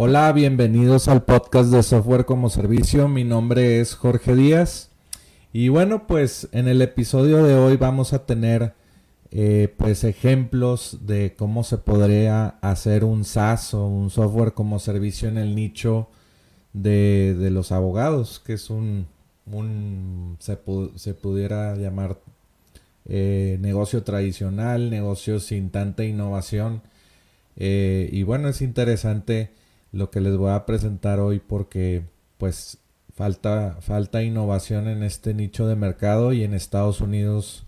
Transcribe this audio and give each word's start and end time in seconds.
Hola, 0.00 0.30
bienvenidos 0.30 1.08
al 1.08 1.24
podcast 1.24 1.72
de 1.72 1.82
Software 1.82 2.24
como 2.24 2.50
Servicio. 2.50 3.08
Mi 3.08 3.24
nombre 3.24 3.80
es 3.80 3.96
Jorge 3.96 4.36
Díaz. 4.36 4.90
Y 5.52 5.70
bueno, 5.70 6.06
pues 6.06 6.48
en 6.52 6.68
el 6.68 6.82
episodio 6.82 7.42
de 7.42 7.56
hoy 7.56 7.76
vamos 7.76 8.12
a 8.12 8.24
tener 8.24 8.74
eh, 9.32 9.74
pues 9.76 10.04
ejemplos 10.04 10.98
de 11.00 11.34
cómo 11.36 11.64
se 11.64 11.78
podría 11.78 12.46
hacer 12.60 13.02
un 13.02 13.24
SaaS 13.24 13.74
o 13.74 13.88
un 13.88 14.10
software 14.10 14.52
como 14.52 14.78
servicio 14.78 15.28
en 15.28 15.36
el 15.36 15.56
nicho 15.56 16.08
de, 16.72 17.48
los 17.50 17.72
abogados, 17.72 18.38
que 18.38 18.52
es 18.52 18.70
un, 18.70 19.08
se, 20.38 20.56
pudiera 21.14 21.74
llamar 21.74 22.20
eh, 23.04 23.58
negocio 23.60 24.04
tradicional, 24.04 24.90
negocio 24.90 25.40
sin 25.40 25.70
tanta 25.70 26.04
innovación. 26.04 26.82
Eh, 27.56 28.08
y 28.12 28.22
bueno, 28.22 28.48
es 28.48 28.62
interesante 28.62 29.57
lo 29.92 30.10
que 30.10 30.20
les 30.20 30.36
voy 30.36 30.50
a 30.50 30.66
presentar 30.66 31.20
hoy 31.20 31.40
porque 31.40 32.04
pues 32.38 32.78
falta, 33.14 33.78
falta 33.80 34.22
innovación 34.22 34.88
en 34.88 35.02
este 35.02 35.34
nicho 35.34 35.66
de 35.66 35.76
mercado 35.76 36.32
y 36.32 36.44
en 36.44 36.54
Estados 36.54 37.00
Unidos 37.00 37.66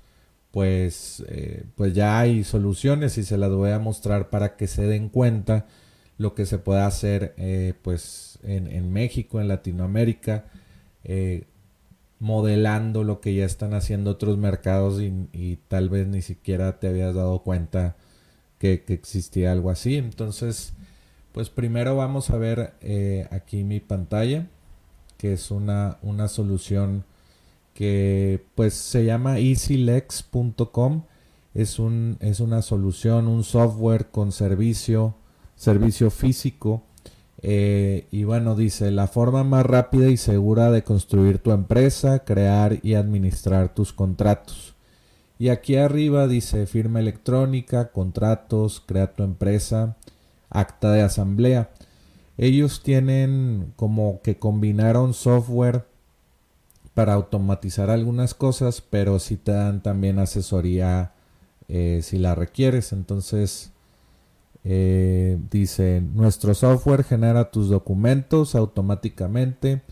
pues, 0.51 1.25
eh, 1.29 1.65
pues 1.77 1.95
ya 1.95 2.19
hay 2.19 2.45
soluciones 2.45 3.19
y 3.19 3.25
se 3.25 3.39
las 3.39 3.51
voy 3.51 3.71
a 3.71 3.79
mostrar 3.79 4.31
para 4.31 4.57
que 4.57 4.67
se 4.67 4.87
den 4.87 5.09
cuenta 5.09 5.67
lo 6.19 6.35
que 6.35 6.47
se 6.47 6.59
puede 6.59 6.83
hacer 6.83 7.35
eh, 7.39 7.75
pues 7.83 8.39
en, 8.43 8.93
México, 8.93 9.41
en 9.41 9.49
Latinoamérica, 9.49 10.45
eh, 11.05 11.45
modelando 12.19 13.05
lo 13.05 13.21
que 13.21 13.35
ya 13.35 13.45
están 13.47 13.75
haciendo 13.75 14.11
otros 14.13 14.39
mercados 14.39 15.01
y, 15.01 15.59
tal 15.69 15.89
vez 15.89 16.07
ni 16.09 16.23
siquiera 16.23 16.79
te 16.79 16.89
habías 16.89 17.15
dado 17.15 17.43
cuenta 17.43 17.97
que, 18.59 18.83
que 18.83 18.93
existía 18.95 19.53
algo 19.53 19.71
así. 19.71 19.97
Entonces, 19.97 20.75
pues 21.33 21.51
primero 21.51 21.97
vamos 21.97 22.31
a 22.31 22.37
ver 22.37 22.75
eh, 22.81 23.29
aquí 23.31 23.65
mi 23.65 23.81
pantalla, 23.81 24.47
que 25.17 25.33
es 25.33 25.51
una, 25.51 25.99
una 26.03 26.29
solución 26.29 27.05
que 27.75 28.45
pues 28.55 28.75
se 28.75 29.05
llama 29.05 29.39
easylex.com. 29.39 31.05
Es, 31.55 31.79
un, 31.79 32.17
es 32.21 32.41
una 32.41 32.63
solución, 32.63 33.27
un 33.27 33.45
software 33.45 34.11
con 34.11 34.33
servicio, 34.33 35.15
servicio 35.57 36.11
físico. 36.11 36.83
Eh, 37.43 38.07
y 38.11 38.25
bueno, 38.25 38.55
dice, 38.55 38.91
la 38.91 39.07
forma 39.07 39.45
más 39.45 39.65
rápida 39.65 40.09
y 40.09 40.17
segura 40.17 40.71
de 40.71 40.85
construir 40.85 41.39
tu 41.39 41.53
empresa, 41.53 42.25
crear 42.25 42.79
y 42.83 42.95
administrar 42.95 43.75
tus 43.75 43.93
contratos. 43.93 44.75
Y 45.39 45.49
aquí 45.49 45.77
arriba 45.77 46.29
dice 46.29 46.67
firma 46.67 47.01
electrónica, 47.01 47.93
contratos, 47.93 48.83
crea 48.85 49.15
tu 49.15 49.23
empresa, 49.23 49.97
acta 50.51 50.93
de 50.93 51.03
asamblea. 51.03 51.71
Ellos 52.37 52.83
tienen 52.83 53.73
como 53.77 54.21
que 54.23 54.39
combinaron 54.39 55.15
software 55.15 55.85
para 56.95 57.15
automatizar 57.15 57.91
algunas 57.91 58.35
cosas, 58.35 58.81
pero 58.81 59.19
si 59.19 59.37
te 59.37 59.53
dan 59.53 59.83
también 59.83 60.19
asesoría 60.19 61.13
eh, 61.69 62.01
si 62.03 62.19
la 62.19 62.35
requieres. 62.35 62.93
Entonces, 62.93 63.71
eh, 64.65 65.39
dice, 65.51 66.03
nuestro 66.15 66.53
software 66.55 67.05
genera 67.05 67.51
tus 67.51 67.69
documentos 67.69 68.55
automáticamente. 68.55 69.83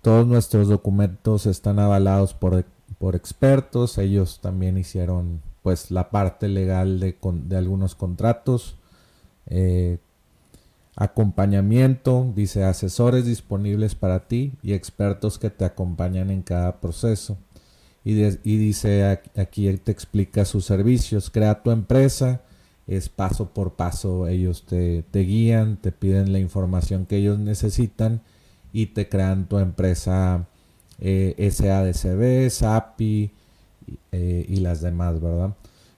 Todos 0.00 0.26
nuestros 0.26 0.68
documentos 0.68 1.46
están 1.46 1.78
avalados 1.78 2.34
por, 2.34 2.64
por 2.98 3.14
expertos. 3.16 3.98
Ellos 3.98 4.40
también 4.40 4.78
hicieron 4.78 5.42
pues 5.62 5.90
la 5.90 6.10
parte 6.10 6.48
legal 6.48 7.00
de, 7.00 7.16
de 7.22 7.56
algunos 7.56 7.94
contratos. 7.94 8.76
Eh, 9.48 9.98
Acompañamiento, 10.98 12.32
dice 12.34 12.64
asesores 12.64 13.26
disponibles 13.26 13.94
para 13.94 14.26
ti 14.28 14.54
y 14.62 14.72
expertos 14.72 15.38
que 15.38 15.50
te 15.50 15.66
acompañan 15.66 16.30
en 16.30 16.40
cada 16.40 16.80
proceso. 16.80 17.36
Y, 18.02 18.14
dice 18.14 19.20
aquí 19.36 19.70
te 19.76 19.92
explica 19.92 20.46
sus 20.46 20.64
servicios. 20.64 21.28
Crea 21.28 21.62
tu 21.62 21.70
empresa, 21.70 22.40
es 22.86 23.10
paso 23.10 23.50
por 23.50 23.74
paso. 23.74 24.26
Ellos 24.26 24.64
te, 24.64 25.04
guían, 25.12 25.76
te 25.76 25.92
piden 25.92 26.32
la 26.32 26.38
información 26.38 27.04
que 27.04 27.16
ellos 27.16 27.38
necesitan 27.38 28.22
y 28.72 28.86
te 28.86 29.06
crean 29.10 29.48
tu 29.48 29.58
empresa 29.58 30.46
eh, 30.98 31.34
SADCB, 31.52 32.48
SAPI 32.48 33.32
eh, 34.12 34.46
y 34.48 34.56
las 34.56 34.80
demás, 34.80 35.20
¿verdad? 35.20 35.54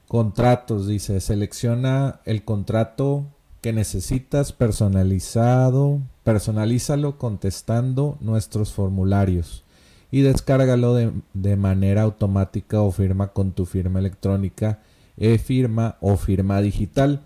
Contratos, 0.09 0.89
dice, 0.89 1.21
selecciona 1.21 2.21
el 2.25 2.45
contrato 2.45 3.27
que 3.61 3.73
necesitas 3.73 4.53
personalizado, 4.53 6.01
personalízalo 6.25 7.19
contestando 7.19 8.17
nuestros 8.21 8.73
formularios 8.73 9.65
y 10.11 10.23
descárgalo 10.23 10.95
de, 10.95 11.57
manera 11.57 12.03
automática 12.03 12.81
o 12.81 12.91
firma 12.93 13.33
con 13.33 13.53
tu 13.53 13.67
firma 13.67 13.99
electrónica, 13.99 14.79
e-firma 15.17 15.97
o 16.01 16.17
firma 16.17 16.61
digital. 16.61 17.21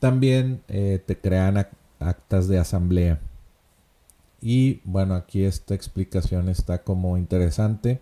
También 0.00 0.60
eh, 0.68 1.02
te 1.04 1.16
crean 1.16 1.66
actas 2.00 2.48
de 2.48 2.58
asamblea. 2.58 3.20
Y 4.42 4.80
bueno, 4.84 5.14
aquí 5.14 5.44
esta 5.44 5.74
explicación 5.74 6.50
está 6.50 6.82
como 6.82 7.16
interesante. 7.16 8.00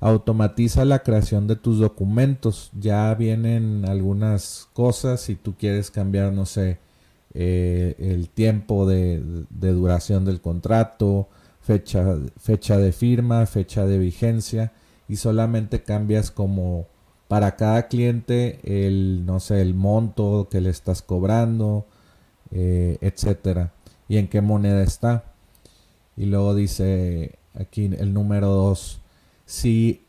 Automatiza 0.00 0.84
la 0.84 1.00
creación 1.00 1.46
de 1.46 1.56
tus 1.56 1.78
documentos. 1.78 2.70
Ya 2.78 3.14
vienen 3.14 3.84
algunas 3.86 4.68
cosas 4.72 5.20
si 5.20 5.34
tú 5.34 5.54
quieres 5.58 5.90
cambiar, 5.90 6.32
no 6.32 6.46
sé, 6.46 6.78
eh, 7.34 7.94
el 7.98 8.28
tiempo 8.28 8.86
de, 8.86 9.22
duración 9.50 10.24
del 10.24 10.40
contrato, 10.40 11.28
fecha, 11.60 12.16
fecha 12.38 12.78
de 12.78 12.92
firma, 12.92 13.46
fecha 13.46 13.86
de 13.86 13.98
vigencia 13.98 14.72
y 15.08 15.16
solamente 15.16 15.82
cambias 15.82 16.30
como 16.30 16.86
para 17.28 17.54
cada 17.56 17.86
cliente 17.86 18.58
el, 18.64 19.24
no 19.26 19.38
sé, 19.38 19.62
el 19.62 19.74
monto 19.74 20.48
que 20.50 20.60
le 20.60 20.70
estás 20.70 21.02
cobrando, 21.02 21.86
eh, 22.50 22.98
etcétera, 23.00 23.72
y 24.08 24.16
en 24.16 24.28
qué 24.28 24.40
moneda 24.40 24.82
está. 24.82 25.24
Y 26.16 26.26
luego 26.26 26.54
dice 26.54 27.38
aquí 27.54 27.84
el 27.84 28.12
número 28.12 28.48
2, 28.48 28.99
si 29.50 30.04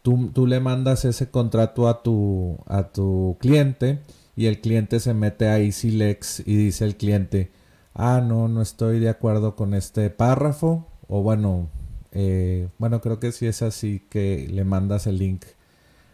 tú, 0.00 0.30
tú, 0.32 0.46
le 0.46 0.58
mandas 0.58 1.04
ese 1.04 1.28
contrato 1.30 1.86
a 1.86 2.02
tu, 2.02 2.56
a 2.66 2.84
tu 2.84 3.36
cliente, 3.38 3.98
y 4.36 4.46
el 4.46 4.62
cliente 4.62 5.00
se 5.00 5.12
mete 5.12 5.48
a 5.48 5.58
EasyLex 5.58 6.40
y 6.46 6.56
dice 6.56 6.86
el 6.86 6.96
cliente, 6.96 7.50
ah, 7.92 8.22
no, 8.26 8.48
no 8.48 8.62
estoy 8.62 8.98
de 8.98 9.10
acuerdo 9.10 9.54
con 9.54 9.74
este 9.74 10.08
párrafo, 10.08 10.88
o 11.08 11.22
bueno, 11.22 11.68
eh, 12.12 12.68
bueno, 12.78 13.02
creo 13.02 13.20
que 13.20 13.32
si 13.32 13.46
es 13.46 13.60
así 13.60 14.02
que 14.08 14.48
le 14.50 14.64
mandas 14.64 15.06
el 15.06 15.18
link 15.18 15.44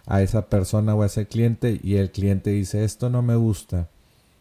a 0.07 0.23
esa 0.23 0.49
persona 0.49 0.97
o 0.97 1.05
a 1.05 1.07
ese 1.07 1.29
cliente 1.29 1.79
y 1.81 1.97
el 1.97 2.11
cliente 2.11 2.51
dice 2.51 2.85
esto 2.85 3.11
no 3.11 3.23
me 3.23 3.35
gusta 3.37 3.89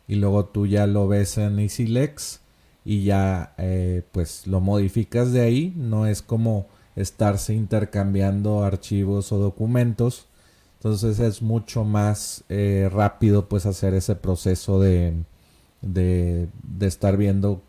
y 0.08 0.16
luego 0.16 0.46
tú 0.46 0.68
ya 0.68 0.88
lo 0.88 1.08
ves 1.08 1.38
en 1.38 1.60
EasyLex 1.60 2.42
y 2.86 3.04
ya 3.04 3.54
eh, 3.60 4.04
pues 4.12 4.48
lo 4.48 4.62
modificas 4.62 5.32
de 5.32 5.42
ahí, 5.42 5.74
no 5.76 6.08
es 6.08 6.22
como 6.24 6.68
estarse 6.96 7.54
intercambiando 7.54 8.64
archivos 8.64 9.32
o 9.32 9.38
documentos, 9.38 10.28
entonces 10.78 11.20
es 11.20 11.42
mucho 11.42 11.84
más 11.84 12.44
eh, 12.50 12.90
rápido 12.92 13.48
pues 13.48 13.66
hacer 13.66 13.94
ese 13.94 14.16
proceso 14.16 14.80
de, 14.80 15.14
de, 15.82 16.48
de 16.64 16.88
estar 16.88 17.18
viendo 17.18 17.62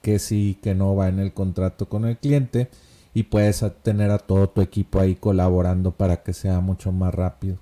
que 0.00 0.18
sí, 0.18 0.58
que 0.62 0.74
no 0.74 0.94
va 0.94 1.08
en 1.08 1.18
el 1.18 1.32
contrato 1.32 1.88
con 1.88 2.04
el 2.04 2.16
cliente 2.18 2.68
y 3.14 3.24
puedes 3.24 3.64
tener 3.82 4.10
a 4.10 4.18
todo 4.18 4.48
tu 4.48 4.60
equipo 4.60 5.00
ahí 5.00 5.14
colaborando 5.14 5.92
para 5.92 6.22
que 6.22 6.32
sea 6.32 6.60
mucho 6.60 6.92
más 6.92 7.14
rápido. 7.14 7.56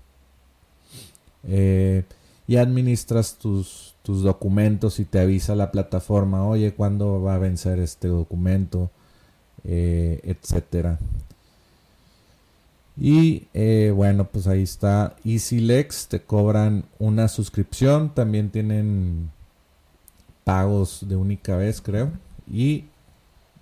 Eh, 1.44 2.04
y 2.46 2.56
administras 2.56 3.36
tus, 3.36 3.94
tus 4.02 4.22
documentos 4.22 5.00
y 5.00 5.04
te 5.04 5.20
avisa 5.20 5.54
la 5.54 5.70
plataforma, 5.70 6.44
oye, 6.46 6.74
¿cuándo 6.74 7.22
va 7.22 7.36
a 7.36 7.38
vencer 7.38 7.78
este 7.78 8.08
documento? 8.08 8.90
Eh, 9.64 10.20
etcétera. 10.24 10.98
Y 12.96 13.48
eh, 13.54 13.92
bueno, 13.94 14.24
pues 14.24 14.46
ahí 14.46 14.62
está 14.62 15.16
EasyLex, 15.24 16.08
te 16.08 16.20
cobran 16.20 16.84
una 16.98 17.28
suscripción, 17.28 18.14
también 18.14 18.50
tienen 18.50 19.30
pagos 20.44 21.06
de 21.08 21.16
única 21.16 21.56
vez, 21.56 21.80
creo. 21.80 22.10
Y 22.50 22.84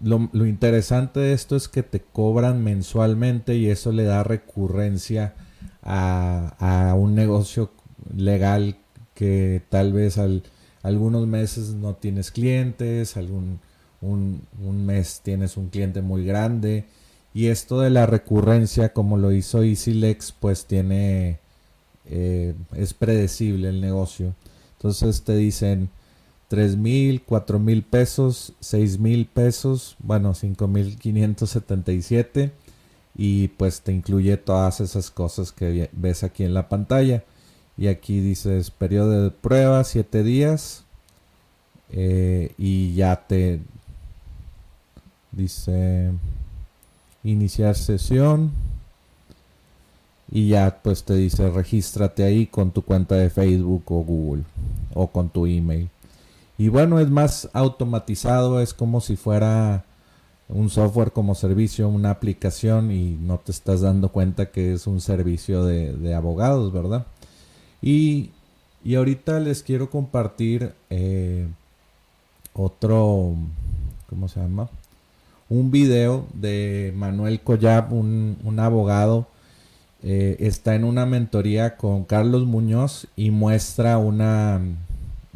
lo, 0.02 0.28
interesante 0.46 1.20
de 1.20 1.32
esto 1.32 1.56
es 1.56 1.68
que 1.68 1.82
te 1.82 2.00
cobran 2.00 2.62
mensualmente 2.62 3.56
y 3.56 3.68
eso 3.68 3.92
le 3.92 4.04
da 4.04 4.22
recurrencia 4.22 5.34
a, 5.82 6.94
un 6.96 7.14
negocio 7.14 7.70
legal 8.16 8.76
que 9.14 9.62
tal 9.68 9.92
vez 9.92 10.18
al, 10.18 10.42
algunos 10.82 11.26
meses 11.26 11.74
no 11.74 11.94
tienes 11.94 12.30
clientes, 12.30 13.16
algún 13.16 13.60
un, 14.00 14.46
mes 14.86 15.20
tienes 15.22 15.56
un 15.56 15.68
cliente 15.68 16.02
muy 16.02 16.24
grande 16.24 16.84
y 17.34 17.46
esto 17.46 17.80
de 17.80 17.90
la 17.90 18.06
recurrencia 18.06 18.92
como 18.92 19.16
lo 19.16 19.32
hizo 19.32 19.62
EasyLex 19.62 20.32
pues 20.32 20.66
tiene 20.66 21.38
eh, 22.06 22.54
es 22.74 22.94
predecible 22.94 23.68
el 23.68 23.80
negocio. 23.80 24.34
Entonces 24.76 25.22
te 25.22 25.36
dicen 25.36 25.90
tres 26.48 26.76
mil, 26.76 27.22
cuatro 27.22 27.58
mil 27.58 27.82
pesos, 27.82 28.54
seis 28.60 28.98
mil 28.98 29.26
pesos, 29.26 29.96
bueno, 29.98 30.34
cinco 30.34 30.68
mil 30.68 30.96
quinientos 30.96 31.50
setenta 31.50 31.92
y 31.92 32.02
siete 32.02 32.52
y 33.16 33.48
pues 33.48 33.80
te 33.80 33.92
incluye 33.92 34.36
todas 34.36 34.80
esas 34.80 35.10
cosas 35.10 35.52
que 35.52 35.90
ves 35.92 36.22
aquí 36.22 36.44
en 36.44 36.54
la 36.54 36.68
pantalla. 36.68 37.24
Y 37.76 37.86
aquí 37.86 38.20
dices 38.20 38.70
periodo 38.70 39.24
de 39.24 39.30
prueba 39.30 39.84
siete 39.84 40.22
días 40.24 40.84
eh, 41.90 42.52
y 42.58 42.94
ya 42.94 43.26
te 43.26 43.60
dice 45.32 46.10
iniciar 47.24 47.74
sesión 47.74 48.52
y 50.30 50.48
ya 50.48 50.78
pues 50.82 51.04
te 51.04 51.14
dice 51.14 51.50
regístrate 51.50 52.22
ahí 52.22 52.46
con 52.46 52.70
tu 52.70 52.82
cuenta 52.82 53.14
de 53.16 53.30
Facebook 53.30 53.84
o 53.86 54.02
Google 54.02 54.44
o 54.94 55.06
con 55.08 55.28
tu 55.28 55.46
email 55.46 55.88
y 56.58 56.68
bueno, 56.68 56.98
es 56.98 57.08
más 57.08 57.48
automatizado, 57.52 58.60
es 58.60 58.74
como 58.74 59.00
si 59.00 59.14
fuera 59.14 59.84
un 60.48 60.70
software 60.70 61.12
como 61.12 61.36
servicio, 61.36 61.88
una 61.88 62.10
aplicación 62.10 62.90
y 62.90 63.12
no 63.12 63.38
te 63.38 63.52
estás 63.52 63.80
dando 63.80 64.08
cuenta 64.08 64.50
que 64.50 64.72
es 64.72 64.88
un 64.88 65.00
servicio 65.00 65.64
de, 65.64 66.14
abogados, 66.14 66.72
¿verdad? 66.72 67.06
Y, 67.80 68.32
ahorita 68.96 69.38
les 69.38 69.62
quiero 69.62 69.88
compartir 69.88 70.74
eh, 70.90 71.46
otro, 72.54 73.34
¿cómo 74.08 74.26
se 74.26 74.40
llama? 74.40 74.68
Un 75.48 75.70
video 75.70 76.26
de 76.34 76.92
Manuel 76.96 77.40
Collab, 77.40 77.92
un, 77.92 78.56
abogado. 78.58 79.28
Eh, 80.02 80.36
está 80.40 80.74
en 80.74 80.84
una 80.84 81.06
mentoría 81.06 81.76
con 81.76 82.04
Carlos 82.04 82.46
Muñoz 82.46 83.08
y 83.16 83.30
muestra 83.30 83.98
una 83.98 84.60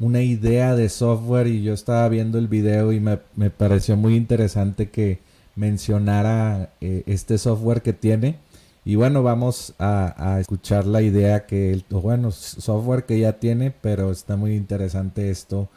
una 0.03 0.23
idea 0.23 0.75
de 0.75 0.89
software 0.89 1.47
y 1.47 1.63
yo 1.63 1.75
estaba 1.75 2.09
viendo 2.09 2.39
el 2.39 2.49
video 2.49 2.93
y 2.93 3.01
me, 3.01 3.19
pareció 3.51 3.97
muy 3.97 4.17
interesante 4.17 4.91
que 4.91 5.21
mencionara 5.55 6.71
eh, 6.81 7.05
este 7.07 7.39
software 7.39 7.83
que 7.83 7.93
tiene. 7.93 8.37
Y 8.85 8.97
bueno, 8.97 9.23
vamos 9.23 9.75
a, 9.79 10.39
escuchar 10.41 10.87
la 10.87 11.03
idea 11.03 11.47
que, 11.47 11.73
el, 11.73 11.85
bueno, 11.89 12.33
software 12.33 13.05
que 13.05 13.21
ya 13.21 13.35
tiene, 13.35 13.71
pero 13.71 14.11
está 14.11 14.37
muy 14.37 14.57
interesante 14.57 15.31
esto, 15.31 15.69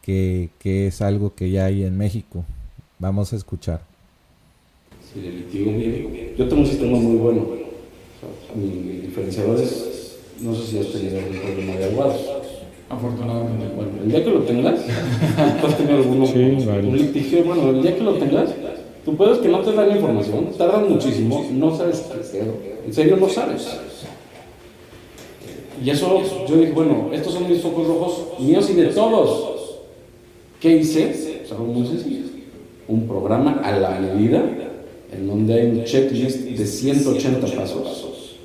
que, 0.00 0.50
es 0.64 1.02
algo 1.02 1.34
que 1.34 1.50
ya 1.50 1.66
hay 1.66 1.84
en 1.84 1.98
México. 1.98 2.46
Vamos 2.98 3.32
a 3.32 3.36
escuchar. 3.36 3.80
yo 5.14 6.48
tengo 6.48 6.62
un 6.62 6.66
sistema 6.66 6.98
muy 6.98 7.16
bueno. 7.16 7.46
mi 8.54 9.00
diferenciador 9.06 9.60
es, 9.60 10.16
no 10.40 10.54
sé 10.54 10.66
si 10.66 10.78
has 10.78 10.92
tenido 10.92 11.18
algún 11.18 11.38
problema 11.38 11.76
de 11.76 11.84
aguados 11.84 12.38
Afortunadamente. 12.90 13.66
Bueno, 13.76 13.90
el 14.02 14.10
día 14.10 14.24
que 14.24 14.30
lo 14.30 14.40
tengas, 14.40 14.80
tú 15.60 15.66
has 15.66 15.76
tenido 15.76 15.96
alguno, 15.98 16.24
un 16.24 16.96
litigio, 16.96 17.44
bueno, 17.44 17.70
el 17.70 17.82
día 17.82 17.94
que 17.96 18.02
lo 18.02 18.14
tengas, 18.14 18.50
tú 19.04 19.14
puedes 19.14 19.38
que 19.38 19.48
no 19.48 19.60
te 19.60 19.72
dan 19.72 19.88
la 19.90 19.96
información, 19.96 20.48
tardan 20.56 20.88
muchísimo, 20.88 21.46
no 21.52 21.76
sabes 21.76 22.06
qué 22.10 22.20
hacer, 22.20 22.54
en 22.86 22.94
serio 22.94 23.16
no 23.18 23.28
sabes. 23.28 23.68
Y 25.84 25.90
eso, 25.90 26.22
yo 26.48 26.56
dije, 26.56 26.72
bueno, 26.72 27.10
estos 27.12 27.34
son 27.34 27.48
mis 27.48 27.60
focos 27.60 27.86
rojos 27.86 28.40
míos 28.40 28.68
y 28.70 28.74
de 28.74 28.86
todos. 28.86 29.58
¿Qué 30.58 30.78
hice? 30.78 31.44
O 31.48 31.54
algo 31.54 31.66
muy 31.66 31.86
sencillo. 31.86 32.27
Un 32.88 33.06
programa 33.06 33.60
a 33.62 33.78
la 33.78 33.98
medida, 34.00 34.42
en 35.12 35.26
donde 35.26 35.54
hay 35.54 35.66
un 35.66 35.84
checklist 35.84 36.40
de 36.40 36.66
180 36.66 37.46
pasos. 37.54 38.36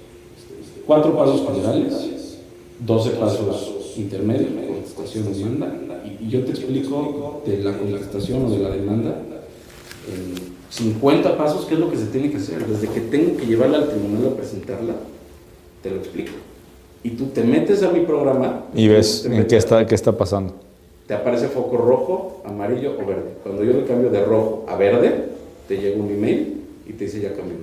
Cuatro 0.85 1.15
pasos 1.15 1.47
generales, 1.47 2.39
12 2.85 3.09
pasos 3.11 3.73
intermedio, 3.97 4.47
contestación 4.67 5.33
demanda, 5.33 6.03
y, 6.05 6.29
yo 6.29 6.43
te 6.43 6.51
explico 6.51 7.41
de 7.45 7.63
la 7.63 7.77
contestación 7.77 8.45
o 8.45 8.49
de 8.49 8.59
la 8.59 8.69
demanda 8.69 9.17
en 10.07 10.53
50 10.69 11.37
pasos 11.37 11.65
qué 11.65 11.75
es 11.75 11.79
lo 11.79 11.89
que 11.89 11.97
se 11.97 12.07
tiene 12.07 12.31
que 12.31 12.37
hacer. 12.37 12.65
Desde 12.65 12.87
que 12.87 13.01
tengo 13.01 13.37
que 13.37 13.45
llevarla 13.45 13.79
al 13.79 13.89
tribunal 13.89 14.33
a 14.33 14.35
presentarla, 14.35 14.93
te 15.81 15.91
lo 15.91 15.97
explico. 15.97 16.31
Y 17.03 17.11
tú 17.11 17.25
te 17.25 17.43
metes 17.43 17.83
a 17.83 17.91
mi 17.91 18.01
programa 18.01 18.65
y 18.73 18.87
ves 18.87 19.25
en 19.25 19.45
qué 19.45 19.57
está, 19.57 19.85
qué 19.85 19.95
está 19.95 20.17
pasando. 20.17 20.53
Te 21.13 21.19
aparece 21.19 21.47
foco 21.47 21.77
rojo, 21.77 22.41
amarillo 22.43 22.97
o 22.99 23.05
verde. 23.05 23.35
Cuando 23.43 23.63
yo 23.63 23.73
le 23.73 23.85
cambio 23.85 24.09
de 24.09 24.25
rojo 24.25 24.65
a 24.67 24.75
verde, 24.75 25.25
te 25.67 25.77
llega 25.77 26.01
un 26.01 26.09
email 26.09 26.63
y 26.87 26.93
te 26.93 27.03
dice 27.03 27.21
ya 27.21 27.35
cambió. 27.35 27.57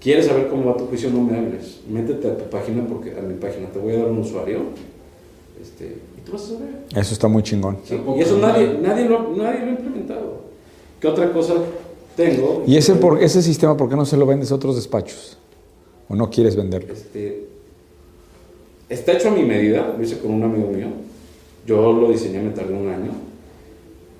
¿Quieres 0.00 0.24
saber 0.24 0.48
cómo 0.48 0.64
va 0.64 0.76
tu 0.78 0.86
juicio? 0.86 1.10
No 1.10 1.20
me 1.20 1.36
hables. 1.36 1.80
Métete 1.86 2.26
a 2.26 2.38
tu 2.38 2.44
página 2.44 2.86
porque 2.86 3.10
a 3.10 3.20
mi 3.20 3.34
página 3.34 3.68
te 3.68 3.78
voy 3.78 3.92
a 3.92 3.98
dar 3.98 4.06
un 4.06 4.20
usuario 4.20 4.60
este, 5.60 5.98
y 6.16 6.20
tú 6.24 6.32
vas 6.32 6.44
a 6.44 6.46
saber. 6.46 6.70
Eso 6.96 7.12
está 7.12 7.28
muy 7.28 7.42
chingón. 7.42 7.80
y 8.16 8.20
eso 8.22 8.38
nadie, 8.38 8.78
nadie, 8.80 9.04
lo, 9.06 9.28
nadie 9.36 9.60
lo 9.60 9.66
ha 9.66 9.70
implementado. 9.70 10.40
¿Qué 11.02 11.06
otra 11.06 11.30
cosa 11.30 11.52
tengo? 12.16 12.64
¿Y 12.66 12.78
ese, 12.78 12.94
por, 12.94 13.22
ese 13.22 13.42
sistema 13.42 13.76
por 13.76 13.90
qué 13.90 13.96
no 13.96 14.06
se 14.06 14.16
lo 14.16 14.24
vendes 14.24 14.50
a 14.52 14.54
otros 14.54 14.76
despachos? 14.76 15.36
¿O 16.08 16.16
no 16.16 16.30
quieres 16.30 16.56
venderlo? 16.56 16.94
Este, 16.94 17.44
está 18.88 19.12
hecho 19.12 19.28
a 19.28 19.32
mi 19.32 19.42
medida, 19.42 19.94
lo 19.94 20.02
hice 20.02 20.18
con 20.18 20.30
un 20.30 20.44
amigo 20.44 20.70
mío. 20.70 20.86
Yo 21.68 21.92
lo 21.92 22.10
diseñé, 22.10 22.40
me 22.40 22.50
tardé 22.50 22.72
un 22.72 22.88
año. 22.88 23.10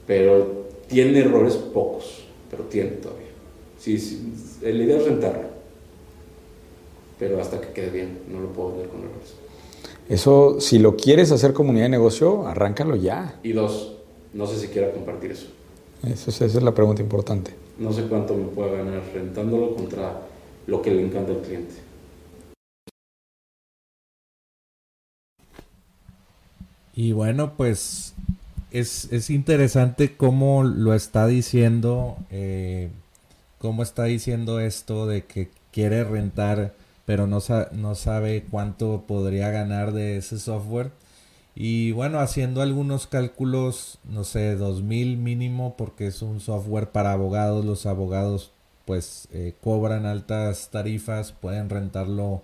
Pero 0.07 0.67
tiene 0.87 1.21
errores 1.21 1.55
pocos, 1.55 2.25
pero 2.50 2.64
tiene 2.64 2.90
todavía. 2.90 3.28
Sí, 3.78 3.99
sí, 3.99 4.35
la 4.61 4.69
idea 4.69 4.99
es 4.99 5.07
rentarlo. 5.07 5.49
Pero 7.19 7.40
hasta 7.40 7.59
que 7.59 7.73
quede 7.73 7.90
bien, 7.90 8.19
no 8.31 8.40
lo 8.40 8.49
puedo 8.49 8.76
ver 8.76 8.88
con 8.88 9.00
errores. 9.00 9.35
Eso, 10.11 10.61
si 10.61 10.78
lo 10.78 10.95
quieres 10.95 11.33
hacer 11.33 11.55
comunidad 11.55 11.87
de 11.87 11.90
negocio, 11.90 12.47
arráncalo 12.47 12.97
ya. 12.97 13.40
Y 13.43 13.52
dos, 13.52 13.97
no 14.35 14.47
sé 14.47 14.59
si 14.59 14.69
quiera 14.69 14.90
compartir 14.90 15.31
eso. 15.31 15.47
eso. 16.07 16.31
Esa 16.31 16.45
es 16.45 16.62
la 16.62 16.75
pregunta 16.75 17.00
importante. 17.00 17.52
No 17.78 17.95
sé 17.95 18.02
cuánto 18.02 18.35
me 18.35 18.45
pueda 18.45 18.73
ganar 18.73 19.02
rentándolo 19.14 19.75
contra 19.75 20.21
lo 20.67 20.83
que 20.83 20.90
le 20.90 21.02
encanta 21.02 21.33
al 21.33 21.40
cliente. 21.40 21.88
Y 26.99 27.12
bueno, 27.12 27.52
pues 27.57 28.12
es, 28.73 29.31
interesante 29.31 30.17
cómo 30.17 30.64
lo 30.64 30.95
está 30.95 31.28
diciendo, 31.28 32.17
eh, 32.33 32.90
cómo 33.61 33.85
está 33.85 34.02
diciendo 34.02 34.59
esto 34.59 35.07
de 35.07 35.25
que 35.25 35.49
quiere 35.71 36.02
rentar 36.02 36.75
pero 37.07 37.28
no, 37.28 37.38
no 37.71 37.95
sabe 37.95 38.45
cuánto 38.50 39.05
podría 39.07 39.50
ganar 39.50 39.93
de 39.93 40.17
ese 40.17 40.40
software. 40.40 40.90
Y 41.55 41.93
bueno, 41.93 42.19
haciendo 42.19 42.62
algunos 42.62 43.07
cálculos, 43.07 44.00
no 44.11 44.25
sé, 44.25 44.57
2000 44.57 45.19
mínimo, 45.19 45.76
porque 45.78 46.09
es 46.09 46.21
un 46.21 46.40
software 46.40 46.90
para 46.90 47.12
abogados. 47.12 47.64
Los 47.64 47.87
abogados 47.87 48.50
pues 48.87 49.28
eh, 49.33 49.55
cobran 49.61 50.05
altas 50.05 50.71
tarifas, 50.73 51.31
pueden 51.31 51.71
rentarlo 51.71 52.43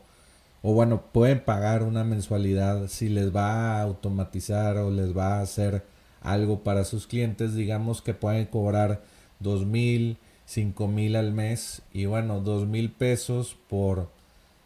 o 0.64 0.73
bueno, 0.73 1.02
pueden 1.12 1.44
pagar 1.44 1.83
una 1.83 2.04
mensualidad 2.04 2.88
si 2.88 3.11
les 3.11 3.37
va 3.37 3.78
a 3.78 3.83
automatizar 3.83 4.78
o 4.78 4.90
les 4.90 5.16
va 5.16 5.37
a 5.37 5.42
hacer 5.42 5.85
algo 6.23 6.64
para 6.64 6.85
sus 6.85 7.06
clientes, 7.06 7.54
digamos 7.54 8.00
que 8.00 8.14
pueden 8.14 8.47
cobrar 8.47 9.02
dos 9.40 9.66
mil, 9.66 10.16
cinco 10.47 10.88
mil 10.88 11.16
al 11.16 11.33
mes 11.33 11.83
y 11.92 12.06
bueno, 12.06 12.40
dos 12.40 12.66
mil 12.66 12.90
pesos 12.90 13.59
por 13.68 14.09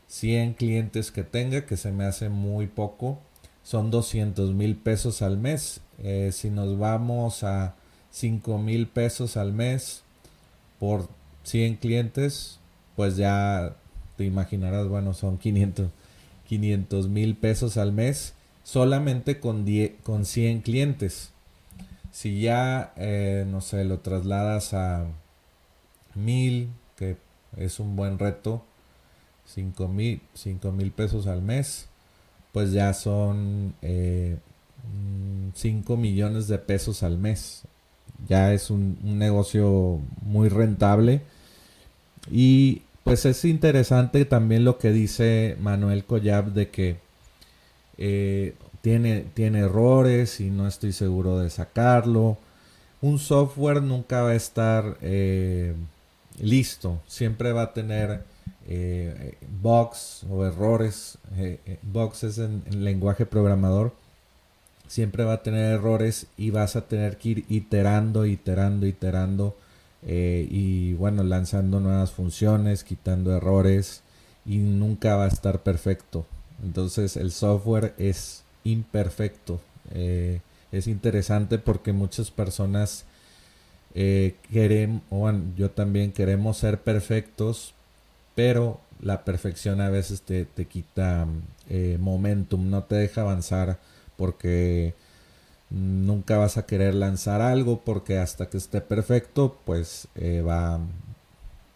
100 0.06 0.54
clientes 0.54 1.10
que 1.10 1.24
tenga, 1.24 1.66
que 1.66 1.76
se 1.76 1.90
me 1.92 2.04
hace 2.04 2.28
muy 2.28 2.68
poco, 2.68 3.18
son 3.62 3.90
200 3.90 4.54
mil 4.54 4.76
pesos 4.76 5.20
al 5.20 5.36
mes. 5.36 5.80
Eh, 5.98 6.30
si 6.32 6.48
nos 6.48 6.78
vamos 6.78 7.44
a 7.44 7.74
5 8.10 8.58
mil 8.58 8.86
pesos 8.86 9.36
al 9.36 9.52
mes 9.52 10.02
por 10.78 11.08
100 11.42 11.76
clientes, 11.76 12.58
pues 12.96 13.16
ya 13.16 13.76
te 14.18 14.24
imaginarás, 14.24 14.88
bueno, 14.88 15.14
son 15.14 15.38
500 15.38 17.08
mil 17.08 17.36
pesos 17.36 17.78
al 17.78 17.92
mes 17.92 18.34
solamente 18.64 19.40
con, 19.40 19.64
con 20.02 20.26
100 20.26 20.60
clientes. 20.60 21.30
Si 22.10 22.40
ya, 22.40 22.92
eh, 22.96 23.46
no 23.48 23.62
sé, 23.62 23.84
lo 23.84 24.00
trasladas 24.00 24.74
a 24.74 25.06
mil, 26.14 26.68
que 26.96 27.16
es 27.56 27.80
un 27.80 27.96
buen 27.96 28.18
reto, 28.18 28.62
5 29.46 29.88
mil, 29.88 30.20
pesos 30.94 31.26
al 31.26 31.40
mes, 31.40 31.88
pues 32.52 32.72
ya 32.72 32.92
son 32.92 33.72
5 33.80 33.82
eh, 33.82 34.36
millones 35.96 36.48
de 36.48 36.58
pesos 36.58 37.02
al 37.02 37.16
mes. 37.16 37.62
Ya 38.28 38.52
es 38.52 38.68
un, 38.68 38.98
negocio 39.18 40.00
muy 40.22 40.50
rentable. 40.50 41.22
Y 42.30 42.82
pues 43.08 43.24
es 43.24 43.42
interesante 43.46 44.26
también 44.26 44.64
lo 44.64 44.76
que 44.76 44.92
dice 44.92 45.56
Manuel 45.60 46.04
Collab 46.04 46.52
de 46.52 46.68
que 46.68 46.98
eh, 47.96 48.54
tiene, 48.82 49.24
tiene 49.32 49.60
errores 49.60 50.40
y 50.40 50.50
no 50.50 50.68
estoy 50.68 50.92
seguro 50.92 51.38
de 51.38 51.48
sacarlo. 51.48 52.36
Un 53.00 53.18
software 53.18 53.82
nunca 53.82 54.20
va 54.20 54.32
a 54.32 54.34
estar 54.34 54.98
eh, 55.00 55.74
listo, 56.38 57.00
siempre 57.06 57.52
va 57.52 57.62
a 57.62 57.72
tener 57.72 58.24
eh, 58.68 59.38
bugs 59.62 60.26
o 60.28 60.44
errores. 60.44 61.16
Bugs 61.80 62.24
es 62.24 62.36
en, 62.36 62.62
lenguaje 62.84 63.24
programador. 63.24 63.94
Siempre 64.86 65.24
va 65.24 65.32
a 65.32 65.42
tener 65.42 65.72
errores 65.72 66.26
y 66.36 66.50
vas 66.50 66.76
a 66.76 66.82
tener 66.82 67.16
que 67.16 67.30
ir 67.30 67.44
iterando, 67.48 68.26
iterando, 68.26 68.86
iterando. 68.86 69.56
Y 70.06 70.94
bueno, 70.94 71.22
lanzando 71.24 71.80
nuevas 71.80 72.12
funciones, 72.12 72.84
quitando 72.84 73.36
errores. 73.36 74.02
Y 74.46 74.58
nunca 74.58 75.16
va 75.16 75.24
a 75.24 75.28
estar 75.28 75.62
perfecto. 75.62 76.26
Entonces 76.62 77.16
el 77.16 77.32
software 77.32 77.94
es 77.98 78.44
imperfecto. 78.64 79.60
es 79.92 80.86
interesante 80.86 81.58
porque 81.58 81.92
muchas 81.92 82.30
personas 82.30 83.04
eh, 83.94 84.36
queremos, 84.52 85.02
yo 85.56 85.70
también 85.70 86.12
queremos 86.12 86.58
ser 86.58 86.80
perfectos, 86.80 87.74
pero 88.34 88.80
la 89.00 89.24
perfección 89.24 89.80
a 89.80 89.90
veces 89.90 90.22
te, 90.22 90.46
quita 90.66 91.26
eh, 91.68 91.96
momentum, 92.00 92.70
no 92.70 92.84
te 92.84 92.96
deja 92.96 93.22
avanzar 93.22 93.78
porque 94.16 94.94
nunca 95.70 96.38
vas 96.38 96.56
a 96.56 96.66
querer 96.66 96.94
lanzar 96.94 97.40
algo 97.42 97.80
porque 97.84 98.18
hasta 98.18 98.48
que 98.48 98.56
esté 98.56 98.80
perfecto 98.80 99.56
pues 99.64 100.08
eh, 100.14 100.42
va 100.46 100.80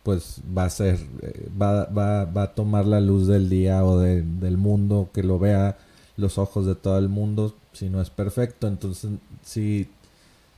pues 0.02 0.40
va 0.56 0.64
a 0.64 0.70
ser 0.70 0.98
eh, 1.22 1.48
va, 1.60 1.84
va, 1.86 2.24
va, 2.24 2.42
a 2.44 2.54
tomar 2.54 2.86
la 2.86 3.00
luz 3.00 3.26
del 3.26 3.48
día 3.48 3.84
o 3.84 3.98
del 3.98 4.56
mundo 4.56 5.10
que 5.12 5.22
lo 5.22 5.38
vea 5.38 5.76
los 6.16 6.38
ojos 6.38 6.66
de 6.66 6.74
todo 6.74 6.98
el 6.98 7.08
mundo 7.08 7.54
si 7.72 7.90
no 7.90 8.00
es 8.00 8.10
perfecto 8.10 8.66
entonces 8.66 9.10
si 9.44 9.88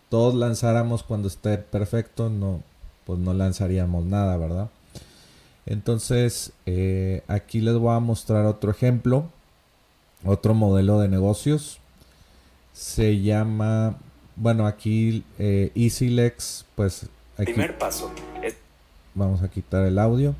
todos 0.08 0.34
lanzáramos 0.34 1.02
cuando 1.02 1.28
esté 1.28 1.58
perfecto 1.58 2.30
no 2.30 2.62
pues 3.04 3.18
no 3.18 3.34
lanzaríamos 3.34 4.04
nada 4.04 4.36
verdad 4.36 4.70
entonces, 5.66 6.52
eh, 6.66 7.22
aquí 7.26 7.60
les 7.60 7.74
voy 7.76 7.94
a 7.94 8.00
mostrar 8.00 8.44
otro 8.46 8.70
ejemplo, 8.70 9.26
otro 10.24 10.54
modelo 10.54 11.00
de 11.00 11.08
negocios. 11.08 11.78
Se 12.74 13.22
llama, 13.22 13.96
bueno, 14.36 14.66
aquí 14.66 15.24
eh, 15.38 15.70
EasyLex, 15.74 16.66
pues... 16.74 17.06
Aquí, 17.38 17.52
Primer 17.52 17.78
paso. 17.78 18.10
Vamos 19.14 19.42
a 19.42 19.48
quitar 19.48 19.86
el 19.86 19.98
audio. 19.98 20.34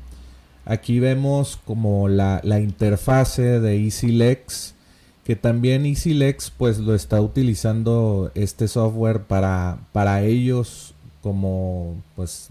Aquí 0.65 0.99
vemos 0.99 1.57
como 1.65 2.09
la, 2.09 2.41
la 2.43 2.59
interfase 2.59 3.59
de 3.61 3.77
EasyLex, 3.77 4.75
que 5.23 5.35
también 5.35 5.85
EasyLex 5.85 6.51
pues 6.51 6.77
lo 6.77 6.93
está 6.93 7.21
utilizando 7.21 8.31
este 8.35 8.67
software 8.67 9.21
para, 9.21 9.79
para 9.93 10.21
ellos 10.23 10.93
como 11.23 11.95
pues 12.15 12.49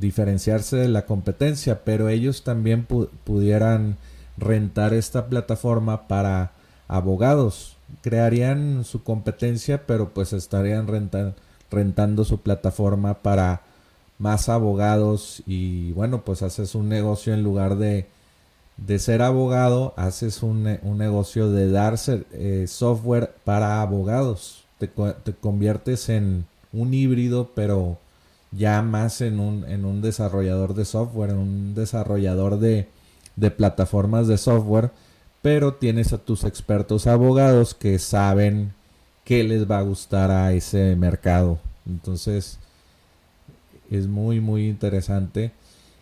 diferenciarse 0.00 0.76
de 0.76 0.88
la 0.88 1.06
competencia, 1.06 1.84
pero 1.84 2.08
ellos 2.08 2.42
también 2.42 2.86
pudieran 3.24 3.96
rentar 4.36 4.94
esta 4.94 5.26
plataforma 5.26 6.06
para 6.08 6.52
abogados. 6.88 7.75
Crearían 8.02 8.84
su 8.84 9.02
competencia, 9.02 9.86
pero 9.86 10.10
pues 10.10 10.32
estarían 10.32 10.86
rentando 11.70 12.24
su 12.24 12.40
plataforma 12.40 13.14
para 13.14 13.62
más 14.18 14.48
abogados 14.48 15.42
y 15.46 15.92
bueno, 15.92 16.22
pues 16.24 16.42
haces 16.42 16.74
un 16.74 16.88
negocio 16.88 17.34
en 17.34 17.42
lugar 17.42 17.76
de, 17.76 18.06
de 18.76 18.98
ser 18.98 19.22
abogado, 19.22 19.94
haces 19.96 20.42
un, 20.42 20.62
negocio 20.62 21.50
de 21.50 21.70
dar 21.70 21.96
eh, 22.06 22.66
software 22.68 23.34
para 23.44 23.82
abogados. 23.82 24.64
Te, 24.78 24.88
te 24.88 25.32
conviertes 25.34 26.08
en 26.08 26.46
un 26.72 26.92
híbrido, 26.94 27.50
pero 27.54 27.98
ya 28.52 28.82
más 28.82 29.20
en 29.20 29.40
un, 29.40 29.64
en 29.64 29.84
un 29.84 30.02
desarrollador 30.02 30.74
de 30.74 30.84
software, 30.84 31.30
en 31.30 31.38
un 31.38 31.74
desarrollador 31.74 32.58
de, 32.58 32.88
de 33.36 33.50
plataformas 33.50 34.28
de 34.28 34.38
software, 34.38 34.90
pero 35.46 35.74
tienes 35.74 36.12
a 36.12 36.18
tus 36.18 36.42
expertos 36.42 37.06
abogados 37.06 37.72
que 37.72 38.00
saben 38.00 38.72
qué 39.22 39.44
les 39.44 39.70
va 39.70 39.78
a 39.78 39.82
gustar 39.82 40.32
a 40.32 40.52
ese 40.52 40.96
mercado. 40.96 41.60
Entonces, 41.88 42.58
es 43.88 44.08
muy, 44.08 44.40
muy 44.40 44.66
interesante. 44.66 45.52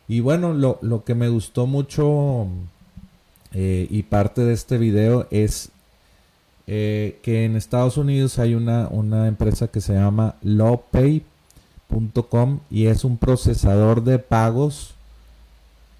Y 0.08 0.20
bueno, 0.20 0.54
lo, 0.54 0.78
lo 0.80 1.04
que 1.04 1.14
me 1.14 1.28
gustó 1.28 1.66
mucho 1.66 2.46
eh, 3.52 3.86
y 3.90 4.04
parte 4.04 4.40
de 4.40 4.54
este 4.54 4.78
video 4.78 5.28
es 5.30 5.68
eh, 6.66 7.18
que 7.22 7.44
en 7.44 7.56
Estados 7.56 7.98
Unidos 7.98 8.38
hay 8.38 8.54
una, 8.54 8.88
una 8.88 9.28
empresa 9.28 9.68
que 9.68 9.82
se 9.82 9.92
llama 9.92 10.36
LawPay 10.40 11.22
y 12.70 12.86
es 12.86 13.04
un 13.04 13.18
procesador 13.18 14.04
de 14.04 14.18
pagos 14.18 14.94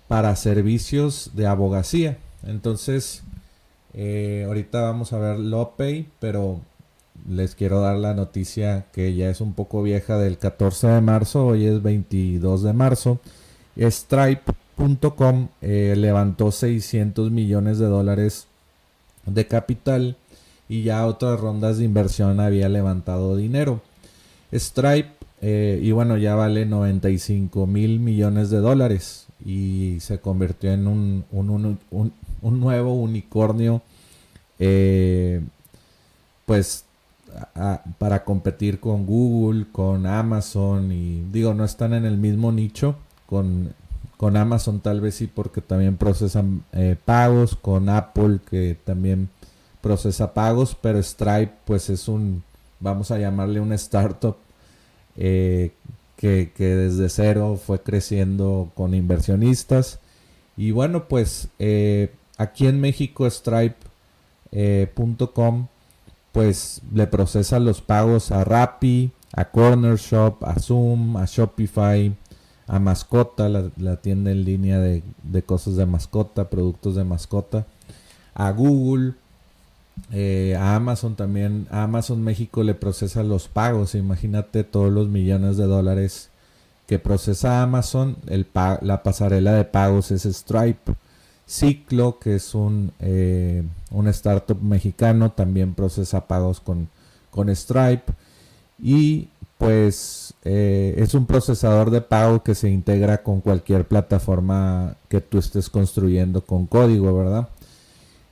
para 0.09 0.35
servicios 0.35 1.33
de 1.35 1.47
abogacía. 1.47 2.17
Entonces, 2.47 3.23
eh, 3.95 4.45
ahorita 4.47 4.83
vamos 4.83 5.13
a 5.13 5.19
ver 5.19 5.39
Lopay, 5.39 6.09
pero 6.19 6.61
les 7.29 7.55
quiero 7.55 7.81
dar 7.81 7.97
la 7.97 8.15
noticia 8.15 8.87
que 8.93 9.15
ya 9.15 9.31
es 9.31 9.41
un 9.41 9.55
poco 9.55 9.83
vieja 9.83 10.19
del 10.19 10.37
14 10.39 10.89
de 10.89 11.01
marzo, 11.01 11.47
hoy 11.47 11.67
es 11.67 11.83
22 11.83 12.63
de 12.63 12.73
marzo. 12.73 13.21
Stripe.com 13.77 15.49
eh, 15.63 15.95
levantó 15.97 16.53
600 16.53 17.31
millones 17.31 17.79
de 17.79 17.87
dólares 17.87 18.47
de 19.27 19.47
capital 19.47 20.17
y 20.69 20.83
ya 20.83 21.07
otras 21.07 21.41
rondas 21.41 21.79
de 21.79 21.85
inversión 21.85 22.41
había 22.41 22.69
levantado 22.69 23.37
dinero. 23.37 23.81
Stripe 24.53 25.11
eh, 25.41 25.79
y 25.83 25.93
bueno, 25.93 26.17
ya 26.17 26.35
vale 26.35 26.67
95 26.67 27.67
mil 27.67 28.01
millones 28.01 28.51
de 28.51 28.59
dólares 28.59 29.24
y 29.45 29.99
se 30.01 30.21
convirtió 30.21 30.73
en 30.73 30.87
un, 30.87 31.25
un, 31.31 32.61
nuevo 32.61 32.95
unicornio, 32.95 33.83
eh, 34.59 35.43
pues 36.47 36.85
para 37.99 38.25
competir 38.25 38.81
con 38.81 39.07
Google, 39.07 39.67
con 39.73 40.07
Amazon 40.07 40.93
y 40.93 41.23
digo, 41.33 41.55
no 41.55 41.65
están 41.65 41.95
en 41.95 42.05
el 42.05 42.17
mismo 42.17 42.53
nicho, 42.53 42.97
con, 43.27 43.73
con 44.17 44.37
Amazon 44.37 44.81
tal 44.81 45.01
vez 45.01 45.17
sí 45.17 45.27
porque 45.27 45.61
también 45.61 45.97
procesan 45.97 46.65
eh, 46.73 46.97
pagos, 47.05 47.57
con 47.57 47.89
Apple 47.89 48.41
que 48.49 48.77
también 48.85 49.29
procesa 49.81 50.33
pagos, 50.33 50.77
pero 50.81 51.03
Stripe 51.03 51.53
pues 51.65 51.91
es 51.91 52.09
un, 52.09 52.43
vamos 52.81 53.11
a 53.11 53.19
llamarle 53.19 53.61
una 53.61 53.75
startup 53.75 54.37
eh, 55.17 55.73
que, 56.17 56.53
desde 56.57 57.09
cero 57.09 57.61
fue 57.65 57.83
creciendo 57.83 58.71
con 58.75 58.95
inversionistas. 58.95 60.01
Y 60.57 60.71
bueno, 60.71 61.09
pues 61.09 61.49
eh, 61.59 62.11
aquí 62.39 62.67
en 62.67 62.81
México 62.81 63.29
Stripe.com 63.29 63.77
eh, 64.53 65.69
pues 66.33 66.83
le 66.93 67.07
procesa 67.07 67.61
los 67.61 67.81
pagos 67.81 68.33
a 68.33 68.43
Rappi, 68.43 69.13
a 69.37 69.51
Corner 69.51 69.97
Shop, 69.97 70.45
a 70.45 70.59
Zoom, 70.59 71.17
a 71.17 71.27
Shopify, 71.27 72.13
a 72.67 72.79
mascota, 72.79 73.49
la, 73.49 73.97
tienda 73.97 74.31
en 74.31 74.45
línea 74.45 74.81
de, 74.81 75.03
cosas 75.45 75.77
de 75.77 75.87
mascota, 75.87 76.51
productos 76.51 76.97
de 76.97 77.05
mascota, 77.05 77.67
a 78.35 78.51
Google, 78.51 79.15
eh, 80.13 80.57
a 80.59 80.77
Amazon 80.77 81.17
también. 81.17 81.67
A 81.71 81.85
Amazon 81.85 82.23
México 82.23 82.63
le 82.63 82.75
procesa 82.75 83.23
los 83.23 83.49
pagos. 83.49 83.95
Imagínate 83.95 84.65
todos 84.65 84.93
los 84.93 85.09
millones 85.09 85.57
de 85.57 85.65
dólares 85.65 86.31
que 86.87 86.99
procesa 86.99 87.63
Amazon. 87.63 88.17
El 88.27 88.47
la 88.55 89.03
pasarela 89.03 89.53
de 89.53 89.65
pagos 89.65 90.11
es 90.11 90.25
Stripe. 90.25 90.95
Ciclo, 91.47 92.19
que 92.19 92.37
es 92.37 92.55
un, 92.55 92.93
eh, 93.01 93.63
un 93.91 94.09
startup 94.09 94.61
mexicano, 94.63 95.33
también 95.33 95.75
procesa 95.75 96.27
pagos 96.27 96.61
con, 96.61 96.89
con 97.31 97.55
Stripe. 97.55 98.13
Y 98.83 99.29
pues 99.59 100.35
eh, 100.45 100.95
es 100.99 101.15
un 101.15 101.27
procesador 101.27 101.91
de 101.91 102.01
pago 102.01 102.43
que 102.43 102.55
se 102.55 102.71
integra 102.71 103.23
con 103.23 103.41
cualquier 103.41 103.87
plataforma 103.87 104.97
que 105.09 105.21
tú 105.21 105.39
estés 105.39 105.71
construyendo 105.71 106.43
con 106.43 106.67
código, 106.67 107.17
¿verdad? 107.17 107.49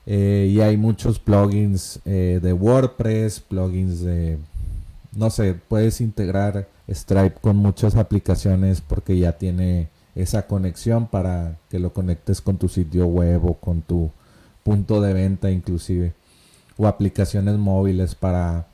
Eh, 0.06 0.50
y 0.50 0.60
hay 0.60 0.76
muchos 0.76 1.18
plugins 1.18 2.00
eh, 2.04 2.40
de 2.42 2.52
WordPress, 2.52 3.40
plugins 3.40 4.00
de, 4.00 4.38
no 5.12 5.30
sé, 5.30 5.54
puedes 5.54 6.00
integrar 6.00 6.68
Stripe 6.88 7.36
con 7.40 7.56
muchas 7.56 7.94
aplicaciones 7.94 8.80
porque 8.80 9.18
ya 9.18 9.38
tiene 9.38 9.88
esa 10.14 10.46
conexión 10.46 11.06
para 11.06 11.56
que 11.70 11.78
lo 11.78 11.92
conectes 11.92 12.40
con 12.40 12.58
tu 12.58 12.68
sitio 12.68 13.06
web 13.06 13.44
o 13.46 13.54
con 13.54 13.82
tu 13.82 14.10
punto 14.64 15.00
de 15.00 15.12
venta 15.12 15.50
inclusive 15.50 16.12
o 16.76 16.86
aplicaciones 16.86 17.56
móviles 17.56 18.14
para 18.14 18.66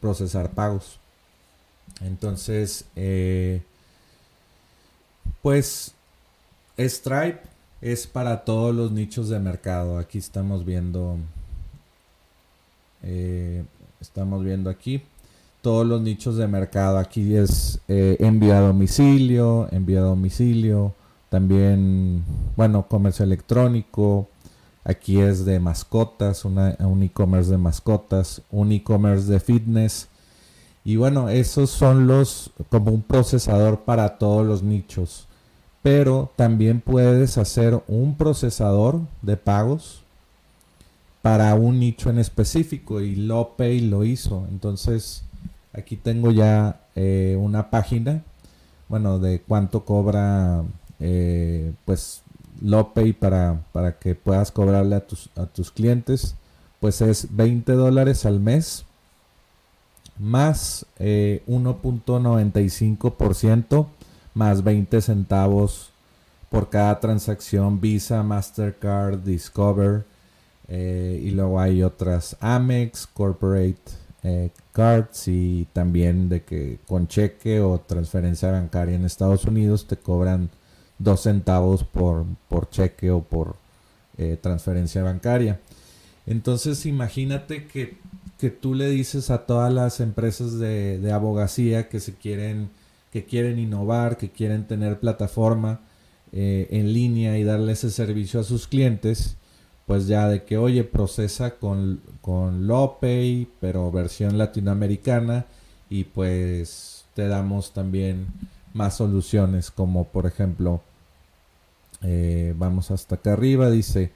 procesar 0.00 0.50
pagos. 0.50 0.98
Entonces, 2.00 2.84
eh, 2.94 3.62
pues 5.42 5.92
Stripe 6.78 7.40
es 7.80 8.06
para 8.06 8.44
todos 8.44 8.74
los 8.74 8.92
nichos 8.92 9.28
de 9.28 9.38
mercado. 9.38 9.98
Aquí 9.98 10.18
estamos 10.18 10.64
viendo, 10.64 11.16
eh, 13.02 13.64
estamos 14.00 14.44
viendo 14.44 14.70
aquí 14.70 15.02
todos 15.62 15.86
los 15.86 16.00
nichos 16.00 16.36
de 16.36 16.46
mercado. 16.46 16.98
Aquí 16.98 17.36
es 17.36 17.80
eh, 17.88 18.16
envío 18.20 18.54
a 18.54 18.60
domicilio, 18.60 19.68
envío 19.72 20.00
a 20.00 20.04
domicilio, 20.04 20.94
también, 21.28 22.24
bueno, 22.56 22.86
comercio 22.88 23.24
electrónico. 23.24 24.28
Aquí 24.84 25.20
es 25.20 25.44
de 25.44 25.58
mascotas, 25.58 26.44
un 26.44 27.02
e-commerce 27.02 27.50
de 27.50 27.58
mascotas, 27.58 28.42
un 28.52 28.70
e-commerce 28.70 29.26
de 29.26 29.40
fitness 29.40 30.08
y 30.86 30.94
bueno, 30.94 31.28
esos 31.28 31.70
son 31.70 32.06
los 32.06 32.52
como 32.68 32.92
un 32.92 33.02
procesador 33.02 33.80
para 33.80 34.18
todos 34.18 34.46
los 34.46 34.62
nichos. 34.62 35.25
Pero 35.86 36.32
también 36.34 36.80
puedes 36.80 37.38
hacer 37.38 37.80
un 37.86 38.16
procesador 38.16 39.02
de 39.22 39.36
pagos 39.36 40.02
para 41.22 41.54
un 41.54 41.78
nicho 41.78 42.10
en 42.10 42.18
específico 42.18 43.00
y 43.00 43.14
Lopay 43.14 43.78
lo 43.82 44.02
hizo. 44.02 44.48
Entonces 44.50 45.22
aquí 45.72 45.94
tengo 45.94 46.32
ya 46.32 46.80
eh, 46.96 47.36
una 47.38 47.70
página, 47.70 48.24
bueno, 48.88 49.20
de 49.20 49.40
cuánto 49.42 49.84
cobra 49.84 50.64
eh, 50.98 51.72
pues 51.84 52.22
Lopay 52.60 53.12
para, 53.12 53.62
para 53.70 53.96
que 53.96 54.16
puedas 54.16 54.50
cobrarle 54.50 54.96
a 54.96 55.06
tus, 55.06 55.30
a 55.36 55.46
tus 55.46 55.70
clientes. 55.70 56.34
Pues 56.80 57.00
es 57.00 57.28
20 57.30 57.74
dólares 57.74 58.26
al 58.26 58.40
mes 58.40 58.84
más 60.18 60.84
1.95% 60.98 63.86
eh, 63.86 63.95
más 64.36 64.62
20 64.62 65.00
centavos 65.00 65.90
por 66.50 66.68
cada 66.68 67.00
transacción 67.00 67.80
Visa, 67.80 68.22
Mastercard, 68.22 69.18
Discover 69.20 70.04
eh, 70.68 71.20
y 71.24 71.30
luego 71.30 71.58
hay 71.58 71.82
otras 71.82 72.36
Amex, 72.40 73.06
Corporate 73.06 73.80
eh, 74.22 74.50
Cards 74.72 75.26
y 75.28 75.66
también 75.72 76.28
de 76.28 76.42
que 76.44 76.78
con 76.86 77.08
cheque 77.08 77.60
o 77.60 77.80
transferencia 77.80 78.52
bancaria 78.52 78.94
en 78.94 79.04
Estados 79.04 79.44
Unidos 79.46 79.86
te 79.86 79.96
cobran 79.96 80.50
2 80.98 81.20
centavos 81.20 81.82
por, 81.82 82.26
por 82.48 82.68
cheque 82.70 83.10
o 83.10 83.22
por 83.22 83.56
transferencia 84.40 85.02
bancaria. 85.02 85.60
Entonces 86.26 86.86
imagínate 86.86 87.66
que 87.66 87.98
que 88.38 88.50
tú 88.50 88.74
le 88.74 88.88
dices 88.90 89.30
a 89.30 89.46
todas 89.46 89.72
las 89.72 90.00
empresas 90.00 90.58
de, 90.58 91.10
abogacía 91.12 91.88
que 91.88 92.00
se 92.00 92.14
quieren, 92.14 92.70
que 93.16 93.24
quieren 93.24 93.58
innovar, 93.58 94.18
que 94.18 94.30
quieren 94.30 94.66
tener 94.66 95.00
plataforma 95.00 95.80
eh, 96.32 96.68
en 96.70 96.92
línea 96.92 97.38
y 97.38 97.44
darle 97.44 97.72
ese 97.72 97.90
servicio 97.90 98.40
a 98.40 98.44
sus 98.44 98.68
clientes, 98.68 99.38
pues 99.86 100.06
ya 100.06 100.28
de 100.28 100.44
que, 100.44 100.58
oye, 100.58 100.84
procesa 100.84 101.52
con, 101.52 102.02
con 102.20 102.66
Lopay, 102.66 103.48
pero 103.58 103.90
versión 103.90 104.36
latinoamericana, 104.36 105.46
y 105.88 106.04
pues 106.04 107.06
te 107.14 107.26
damos 107.26 107.72
también 107.72 108.26
más 108.74 108.98
soluciones, 108.98 109.70
como 109.70 110.08
por 110.08 110.26
ejemplo, 110.26 110.82
eh, 112.02 112.52
vamos 112.58 112.90
hasta 112.90 113.14
acá 113.14 113.32
arriba, 113.32 113.70
dice, 113.70 114.12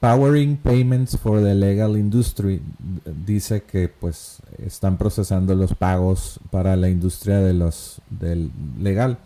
Powering 0.00 0.58
Payments 0.58 1.16
for 1.16 1.42
the 1.42 1.54
Legal 1.56 1.96
Industry 1.96 2.62
dice 3.26 3.64
que 3.64 3.88
pues 3.88 4.38
están 4.64 4.96
procesando 4.96 5.56
los 5.56 5.74
pagos 5.74 6.38
para 6.52 6.76
la 6.76 6.88
industria 6.88 7.40
de 7.40 7.52
los 7.52 8.00
del 8.08 8.52
legal. 8.80 9.18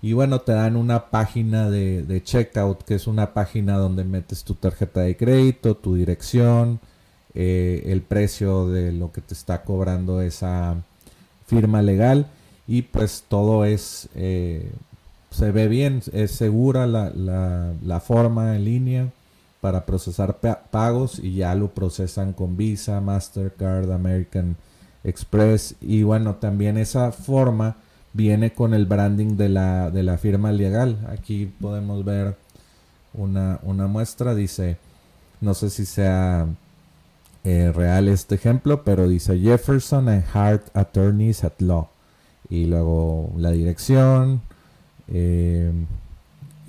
Y 0.00 0.12
bueno, 0.12 0.40
te 0.40 0.52
dan 0.52 0.76
una 0.76 1.10
página 1.10 1.70
de, 1.70 2.22
checkout, 2.22 2.84
que 2.84 2.94
es 2.94 3.08
una 3.08 3.34
página 3.34 3.76
donde 3.78 4.04
metes 4.04 4.44
tu 4.44 4.54
tarjeta 4.54 5.00
de 5.00 5.16
crédito, 5.16 5.76
tu 5.76 5.96
dirección, 5.96 6.78
eh, 7.34 7.82
el 7.86 8.02
precio 8.02 8.68
de 8.68 8.92
lo 8.92 9.10
que 9.10 9.22
te 9.22 9.34
está 9.34 9.62
cobrando 9.62 10.22
esa 10.22 10.76
firma 11.46 11.82
legal. 11.82 12.26
Y 12.68 12.82
pues 12.82 13.24
todo 13.26 13.64
es, 13.64 14.08
eh, 14.14 14.70
se 15.32 15.50
ve 15.50 15.66
bien, 15.66 16.00
es 16.12 16.30
segura 16.30 16.86
la, 16.86 17.10
la, 17.10 17.72
la 17.82 17.98
forma 17.98 18.54
en 18.54 18.64
línea 18.64 19.08
para 19.62 19.86
procesar 19.86 20.40
pagos 20.72 21.20
y 21.20 21.36
ya 21.36 21.54
lo 21.54 21.70
procesan 21.70 22.32
con 22.32 22.56
Visa, 22.56 23.00
Mastercard, 23.00 23.92
American 23.92 24.56
Express 25.04 25.76
y 25.80 26.02
bueno, 26.02 26.34
también 26.34 26.76
esa 26.76 27.12
forma 27.12 27.76
viene 28.12 28.52
con 28.52 28.74
el 28.74 28.86
branding 28.86 29.36
de 29.36 29.48
la, 29.48 29.92
de 29.92 30.02
la 30.02 30.18
firma 30.18 30.50
legal. 30.50 30.98
Aquí 31.08 31.46
podemos 31.60 32.04
ver 32.04 32.36
una, 33.14 33.60
una 33.62 33.86
muestra, 33.86 34.34
dice, 34.34 34.78
no 35.40 35.54
sé 35.54 35.70
si 35.70 35.86
sea 35.86 36.48
eh, 37.44 37.70
real 37.72 38.08
este 38.08 38.34
ejemplo, 38.34 38.82
pero 38.82 39.06
dice 39.06 39.38
Jefferson 39.38 40.08
and 40.08 40.24
Hart 40.34 40.76
Attorneys 40.76 41.44
at 41.44 41.60
Law. 41.60 41.88
Y 42.50 42.66
luego 42.66 43.32
la 43.36 43.52
dirección, 43.52 44.42
eh, 45.06 45.70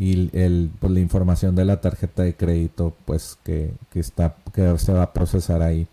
y 0.04 0.30
el, 0.34 0.70
pues, 0.82 0.92
la 0.92 1.00
información 1.00 1.56
de 1.56 1.64
la 1.64 1.80
tarjeta 1.80 2.24
de 2.24 2.36
crédito 2.36 2.94
pues 3.06 3.38
que, 3.42 3.74
está 3.94 4.36
que 4.54 4.78
se 4.78 4.92
va 4.92 5.04
a 5.04 5.14
procesar 5.14 5.62
ahí. 5.62 5.88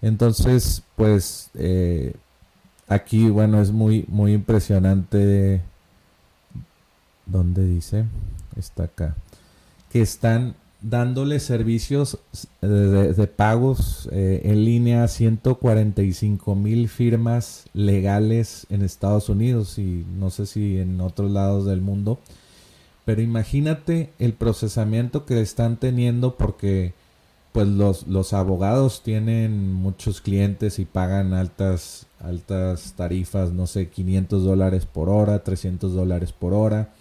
Entonces 0.00 0.84
pues 0.94 1.50
eh, 1.54 2.14
aquí 2.86 3.28
bueno 3.28 3.60
es 3.60 3.72
muy 3.72 4.04
muy 4.06 4.32
impresionante 4.32 5.60
donde 7.26 7.66
dice 7.66 8.04
está 8.56 8.84
acá. 8.84 9.16
Que 9.90 10.02
están 10.02 10.54
dándole 10.80 11.40
servicios 11.40 12.18
de, 12.60 13.26
pagos 13.26 14.08
eh, 14.12 14.42
en 14.44 14.64
línea 14.64 15.02
a 15.02 15.08
145 15.08 16.54
mil 16.54 16.88
firmas 16.88 17.64
legales 17.74 18.68
en 18.70 18.82
Estados 18.82 19.28
Unidos 19.28 19.80
y 19.80 20.06
no 20.16 20.30
sé 20.30 20.46
si 20.46 20.78
en 20.78 21.00
otros 21.00 21.32
lados 21.32 21.66
del 21.66 21.80
mundo 21.80 22.20
pero 23.06 23.22
imagínate 23.22 24.12
el 24.18 24.34
procesamiento 24.34 25.24
que 25.24 25.40
están 25.40 25.76
teniendo 25.76 26.36
porque 26.36 26.92
pues 27.52 27.68
los, 27.68 28.08
los 28.08 28.32
abogados 28.32 29.02
tienen 29.04 29.72
muchos 29.72 30.20
clientes 30.20 30.80
y 30.80 30.84
pagan 30.86 31.32
altas, 31.32 32.06
altas 32.18 32.94
tarifas, 32.96 33.52
no 33.52 33.68
sé, 33.68 33.88
500 33.90 34.44
dólares 34.44 34.86
por 34.86 35.08
hora, 35.08 35.44
300 35.44 35.94
dólares 35.94 36.32
por 36.32 36.52
hora. 36.52 36.92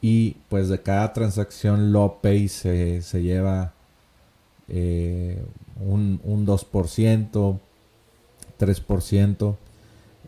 Y 0.00 0.36
pues 0.48 0.68
de 0.68 0.80
cada 0.80 1.12
transacción 1.12 1.92
Lopay 1.92 2.48
se, 2.48 3.02
se 3.02 3.22
lleva 3.22 3.74
eh, 4.68 5.44
un, 5.84 6.20
un 6.22 6.46
2%, 6.46 7.58
3% 8.60 9.56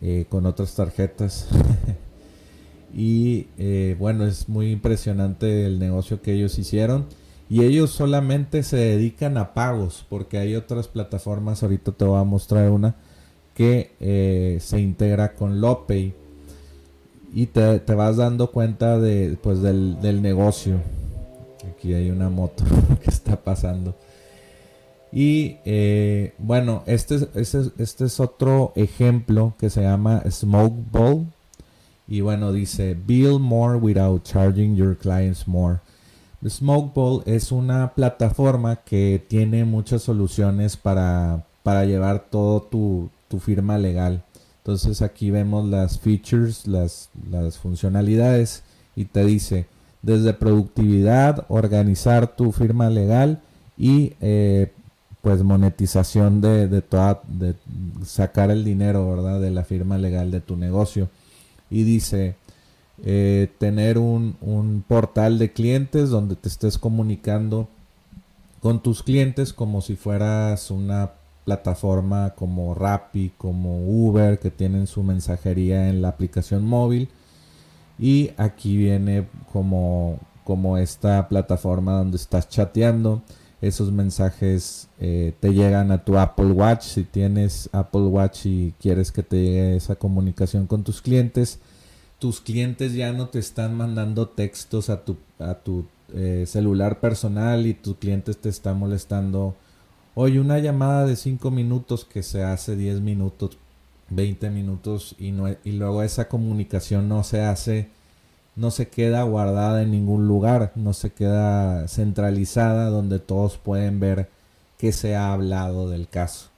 eh, 0.01 0.27
con 0.29 0.45
otras 0.47 0.75
tarjetas. 0.75 1.49
Y 2.95 3.49
eh, 3.59 3.97
bueno, 3.99 4.25
es 4.25 4.49
muy 4.49 4.71
impresionante 4.71 5.67
el 5.67 5.79
negocio 5.79 6.23
que 6.23 6.33
ellos 6.35 6.59
hicieron. 6.59 7.07
Y 7.51 7.63
ellos 7.65 7.91
solamente 7.91 8.63
se 8.63 8.77
dedican 8.77 9.37
a 9.37 9.53
pagos, 9.53 10.07
porque 10.09 10.39
hay 10.39 10.55
otras 10.55 10.89
plataformas, 10.89 11.63
ahorita 11.63 11.93
te 11.93 12.05
voy 12.05 12.19
a 12.19 12.25
mostrar 12.25 12.71
una, 12.71 12.95
que 13.55 13.93
eh, 14.01 14.59
se 14.61 14.81
integra 14.81 15.35
con 15.35 15.61
Lopay. 15.61 16.15
y 17.35 17.47
te, 17.47 17.79
vas 17.95 18.17
dando 18.17 18.51
cuenta 18.51 18.99
de, 18.99 19.37
pues 19.43 19.61
del, 19.61 20.01
del 20.01 20.23
negocio. 20.23 20.81
Aquí 21.71 21.93
hay 21.93 22.11
una 22.11 22.31
moto 22.31 22.65
que 23.03 23.11
está 23.11 23.37
pasando. 23.37 23.95
Y 25.15 25.59
eh, 25.65 26.35
bueno, 26.39 26.83
este, 26.87 27.29
este, 27.37 27.71
este, 27.79 28.07
es 28.07 28.19
otro 28.19 28.73
ejemplo 28.75 29.55
que 29.61 29.71
se 29.71 29.83
llama 29.83 30.25
Smoke 30.29 30.91
Ball. 30.91 31.27
Y 32.07 32.21
bueno, 32.21 32.53
dice, 32.53 32.95
Build 32.95 33.41
more 33.41 33.77
without 33.77 34.25
charging 34.25 34.77
your 34.77 34.97
clients 34.97 35.49
more. 35.49 35.79
Smokeball 36.47 37.23
es 37.25 37.53
una 37.53 37.95
plataforma 37.95 38.77
que 38.77 39.25
tiene 39.29 39.65
muchas 39.65 40.03
soluciones 40.03 40.77
para, 40.77 41.45
para 41.63 41.87
llevar 41.87 42.27
todo 42.31 42.61
tu, 42.63 43.09
tu, 43.29 43.39
firma 43.39 43.79
legal. 43.79 44.23
Entonces 44.59 45.01
aquí 45.01 45.31
vemos 45.31 45.67
las 45.67 45.99
features, 45.99 46.67
las, 46.67 47.09
las 47.31 47.57
funcionalidades 47.57 48.63
y 48.95 49.07
te 49.07 49.25
dice 49.25 49.67
desde 50.03 50.35
productividad, 50.35 51.47
organizar 51.49 52.37
tu 52.37 52.53
firma 52.53 52.91
legal 52.91 53.41
y 53.79 54.13
eh, 54.21 54.71
pues 55.23 55.43
monetización 55.43 56.43
de, 56.43 56.69
de 56.69 56.83
toda, 56.83 57.23
de 57.27 57.55
sacar 58.05 58.51
el 58.51 58.65
dinero, 58.65 59.09
¿verdad? 59.09 59.41
De 59.41 59.51
la 59.51 59.65
firma 59.65 59.97
legal 59.97 60.31
de 60.31 60.43
tu 60.43 60.57
negocio. 60.57 61.09
Y 61.71 61.85
dice, 61.85 62.37
eh, 63.03 63.51
tener 63.59 63.99
un, 63.99 64.37
un, 64.41 64.85
portal 64.87 65.39
de 65.39 65.53
clientes 65.53 66.11
donde 66.11 66.37
te 66.37 66.49
estés 66.49 66.79
comunicando 66.79 67.69
con 68.61 68.83
tus 68.83 69.03
clientes 69.03 69.53
como 69.53 69.81
si 69.81 69.97
fueras 69.97 70.71
una 70.71 71.13
plataforma 71.45 72.31
como 72.31 72.75
Rappi, 72.75 73.33
como 73.37 73.87
Uber, 73.87 74.39
que 74.39 74.51
tienen 74.51 74.87
su 74.87 75.03
mensajería 75.03 75.89
en 75.89 76.03
la 76.03 76.09
aplicación 76.09 76.65
móvil. 76.65 77.09
Y 77.99 78.31
aquí 78.37 78.77
viene 78.77 79.29
como, 79.53 80.19
como 80.45 80.79
esta 80.79 81.29
plataforma 81.29 81.93
donde 81.93 82.17
estás 82.17 82.49
chateando 82.49 83.23
esos 83.67 83.91
mensajes 83.93 84.89
eh, 85.01 85.33
te 85.41 85.55
llegan 85.55 85.91
a 85.91 86.05
tu 86.05 86.19
Apple 86.19 86.53
Watch. 86.53 86.83
Si 86.83 87.05
tienes 87.05 87.71
Apple 87.73 88.03
Watch 88.03 88.45
y 88.45 88.75
quieres 88.79 89.11
que 89.11 89.23
te 89.23 89.37
llegue 89.37 89.77
esa 89.77 89.97
comunicación 89.97 90.67
con 90.67 90.85
tus 90.85 91.01
clientes, 91.01 91.59
tus 92.19 92.41
clientes 92.41 92.93
ya 92.93 93.13
no 93.13 93.29
te 93.29 93.39
están 93.39 93.75
mandando 93.75 94.29
textos 94.29 94.91
a 94.91 95.05
tu, 95.05 95.17
a 95.39 95.55
tu 95.55 95.87
eh, 96.15 96.45
celular 96.47 97.01
personal 97.01 97.67
y 97.67 97.75
tus 97.75 97.97
clientes 97.97 98.37
te 98.37 98.51
están 98.51 98.79
molestando. 98.79 99.55
Hoy 100.15 100.39
una 100.39 100.59
llamada 100.59 101.07
de 101.07 101.17
5 101.17 101.51
minutos 101.51 102.05
que 102.05 102.23
se 102.23 102.45
hace 102.45 102.77
10 102.77 103.01
minutos, 103.01 103.57
20 104.11 104.51
minutos 104.51 105.17
y, 105.19 105.33
no, 105.33 105.49
y 105.49 105.73
luego 105.73 106.03
esa 106.03 106.29
comunicación 106.29 107.09
no 107.09 107.25
se 107.25 107.41
hace 107.41 107.89
no 108.57 108.71
se 108.71 108.89
queda 108.89 109.23
guardada 109.25 109.83
en 109.83 109.91
ningún 109.91 110.29
lugar, 110.29 110.73
no 110.77 110.93
se 110.93 111.11
queda 111.11 111.89
centralizada 111.89 112.89
donde 112.89 113.19
todos 113.19 113.59
pueden 113.59 114.01
ver 114.01 114.29
que 114.79 114.93
se 114.93 115.17
ha 115.17 115.33
hablado 115.33 115.89
del 115.89 116.09
caso. 116.09 116.49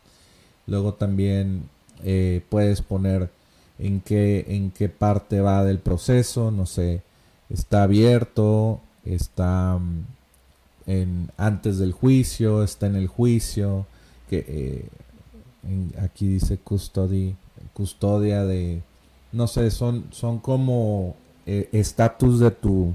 Luego 0.66 0.94
también 0.94 1.68
eh, 2.04 2.42
puedes 2.48 2.82
poner 2.82 3.30
en 3.78 4.00
qué, 4.00 4.44
en 4.48 4.70
qué 4.70 4.88
parte 4.88 5.40
va 5.40 5.64
del 5.64 5.78
proceso, 5.78 6.50
no 6.50 6.66
sé, 6.66 7.02
está 7.50 7.84
abierto, 7.84 8.80
está 9.04 9.78
mm, 9.78 10.04
en, 10.86 11.30
antes 11.36 11.78
del 11.78 11.92
juicio, 11.92 12.62
está 12.62 12.86
en 12.86 12.96
el 12.96 13.06
juicio, 13.06 13.86
que 14.28 14.44
eh, 14.48 14.88
aquí 16.00 16.26
dice 16.26 16.58
custody, 16.58 17.36
custodia 17.72 18.44
de, 18.44 18.82
no 19.32 19.46
sé, 19.46 19.70
son, 19.70 20.06
son 20.10 20.38
como 20.38 21.16
eh, 21.46 21.68
estatus 21.72 22.40
de 22.40 22.50
tu 22.50 22.92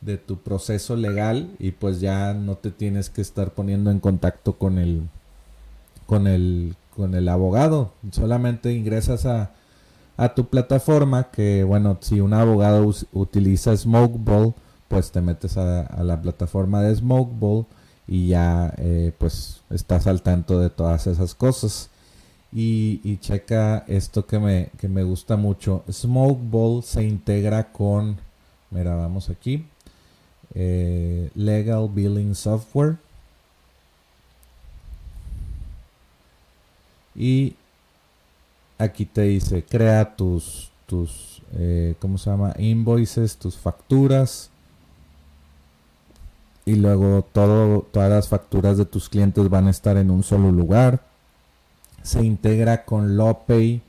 de 0.00 0.18
tu 0.18 0.38
proceso 0.38 0.94
legal 0.94 1.50
y 1.58 1.72
pues 1.72 2.00
ya 2.00 2.32
no 2.32 2.56
te 2.56 2.70
tienes 2.70 3.10
que 3.10 3.20
estar 3.20 3.50
poniendo 3.50 3.90
en 3.90 3.98
contacto 4.00 4.54
con 4.54 4.78
el 4.78 5.02
con 6.06 6.26
el 6.26 6.76
con 6.94 7.14
el 7.14 7.28
abogado. 7.28 7.92
Solamente 8.12 8.72
ingresas 8.72 9.26
a, 9.26 9.50
a 10.16 10.34
tu 10.34 10.46
plataforma 10.48 11.30
que 11.30 11.64
bueno 11.64 11.98
si 12.00 12.20
un 12.20 12.34
abogado 12.34 12.90
utiliza 13.12 13.76
Smokeball 13.76 14.54
pues 14.88 15.10
te 15.10 15.20
metes 15.20 15.56
a, 15.56 16.02
la 16.02 16.22
plataforma 16.22 16.82
de 16.82 16.94
Smokeball 16.94 17.66
y 18.06 18.28
ya 18.28 18.72
eh, 18.78 19.12
pues 19.18 19.62
estás 19.70 20.06
al 20.06 20.22
tanto 20.22 20.60
de 20.60 20.70
todas 20.70 21.06
esas 21.08 21.34
cosas 21.34 21.90
y, 22.58 23.18
checa 23.18 23.84
esto 23.86 24.26
que 24.26 24.38
me, 24.38 24.70
que 24.78 24.88
me 24.88 25.02
gusta 25.02 25.36
mucho. 25.36 25.84
Smokeball 25.90 26.82
se 26.82 27.04
integra 27.04 27.70
con, 27.70 28.16
mira, 28.70 28.94
vamos 28.94 29.28
aquí, 29.28 29.66
eh, 30.54 31.30
Legal 31.34 31.90
Billing 31.92 32.34
Software. 32.34 32.96
Y 37.14 37.56
aquí 38.78 39.04
te 39.04 39.22
dice, 39.22 39.62
crea 39.62 40.16
tus, 40.16 40.70
tus 40.86 41.42
eh, 41.58 41.94
¿cómo 42.00 42.16
se 42.16 42.30
llama? 42.30 42.54
Invoices, 42.56 43.36
tus 43.36 43.58
facturas. 43.58 44.48
Y 46.64 46.76
luego 46.76 47.22
todo, 47.32 47.82
todas 47.82 48.08
las 48.08 48.28
facturas 48.28 48.78
de 48.78 48.86
tus 48.86 49.10
clientes 49.10 49.46
van 49.50 49.66
a 49.66 49.70
estar 49.70 49.98
en 49.98 50.10
un 50.10 50.22
solo 50.22 50.50
lugar 50.50 51.15
se 52.06 52.24
integra 52.24 52.84
con 52.84 53.16
LawPay 53.16 53.82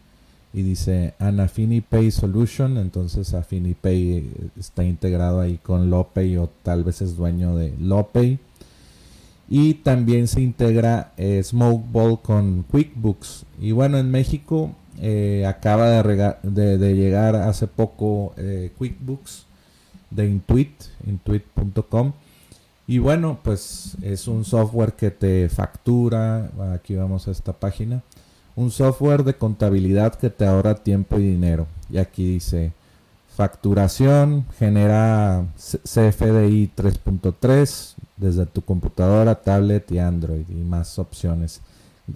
y 0.51 0.61
dice 0.63 1.13
an 1.19 1.39
AffiniPay 1.39 2.09
Solution, 2.09 2.77
entonces 2.77 3.35
AffiniPay 3.35 4.27
está 4.57 4.83
integrado 4.83 5.39
ahí 5.39 5.59
con 5.61 5.91
LawPay 5.91 6.37
o 6.37 6.49
tal 6.63 6.83
vez 6.83 7.03
es 7.03 7.15
dueño 7.15 7.55
de 7.55 7.75
LawPay. 7.79 8.39
Y 9.49 9.75
también 9.75 10.27
se 10.27 10.41
integra 10.41 11.13
eh, 11.15 11.41
Smokeball 11.43 12.19
con 12.21 12.63
QuickBooks. 12.63 13.45
Y 13.61 13.71
bueno, 13.71 13.99
en 13.99 14.09
México 14.09 14.71
eh, 14.99 15.45
acaba 15.47 16.01
de, 16.01 16.95
llegar 16.95 17.35
hace 17.35 17.67
poco 17.67 18.33
eh, 18.35 18.71
QuickBooks 18.79 19.45
de 20.09 20.27
Intuit, 20.27 20.71
intuit.com. 21.05 22.13
Y 22.87 22.99
bueno, 22.99 23.39
pues 23.43 23.97
es 24.01 24.29
un 24.29 24.45
software 24.45 24.93
que 24.93 25.11
te 25.11 25.49
factura, 25.49 26.49
aquí 26.73 26.95
vamos 26.95 27.27
a 27.27 27.31
esta 27.31 27.51
página, 27.51 28.01
un 28.55 28.71
software 28.71 29.25
de 29.25 29.35
contabilidad 29.35 30.15
que 30.15 30.29
te 30.29 30.45
ahorra 30.45 30.75
tiempo 30.75 31.19
y 31.19 31.23
dinero. 31.23 31.67
Y 31.89 31.97
aquí 31.97 32.25
dice, 32.35 32.71
facturación, 33.35 34.45
genera 34.57 35.45
CFDI 35.57 36.71
3.3 36.75 37.95
desde 38.15 38.45
tu 38.45 38.61
computadora, 38.61 39.35
tablet 39.35 39.91
y 39.91 39.99
Android 39.99 40.49
y 40.49 40.63
más 40.63 40.97
opciones. 40.97 41.59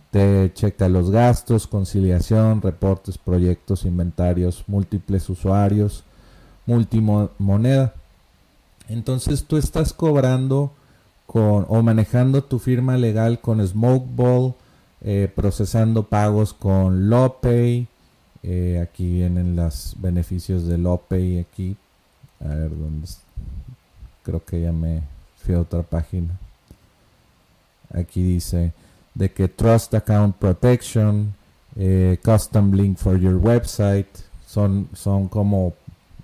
Te 0.10 0.54
checa 0.54 0.88
los 0.88 1.12
gastos, 1.12 1.68
conciliación, 1.68 2.62
reportes, 2.62 3.18
proyectos, 3.18 3.84
inventarios, 3.84 4.64
múltiples 4.68 5.30
usuarios, 5.30 6.06
multimoneda. 6.66 7.94
Entonces 8.92 9.46
tú 9.46 9.58
estás 9.58 9.94
cobrando 9.94 10.72
con 11.26 11.66
o 11.70 11.82
manejando 11.82 12.44
tu 12.44 12.60
firma 12.60 12.98
legal 12.98 13.40
con 13.40 13.66
Smokeball, 13.66 14.54
eh, 15.02 15.32
procesando 15.34 16.04
pagos 16.04 16.54
con 16.54 17.10
LawPay. 17.10 17.88
Eh, 18.44 18.80
aquí 18.84 19.14
vienen 19.14 19.56
los 19.56 19.96
beneficios 19.98 20.66
de 20.68 20.78
LawPay 20.78 21.40
aquí. 21.40 21.78
A 22.42 22.50
ver 22.50 22.70
dónde. 22.70 23.08
Creo 24.24 24.44
que 24.44 24.62
ya 24.62 24.74
me 24.74 25.04
fui 25.38 25.56
a 25.56 25.62
otra 25.62 25.84
página. 25.84 26.38
Aquí 27.94 28.22
dice 28.22 28.74
de 29.14 29.32
que 29.32 29.48
Trust 29.48 29.94
Account 29.94 30.36
Protection, 30.36 31.34
eh, 31.76 32.20
Custom 32.24 32.74
Link 32.74 32.98
for 32.98 33.18
Your 33.18 33.36
Website, 33.36 34.08
son, 34.46 34.90
son 34.94 35.30
como 35.30 35.74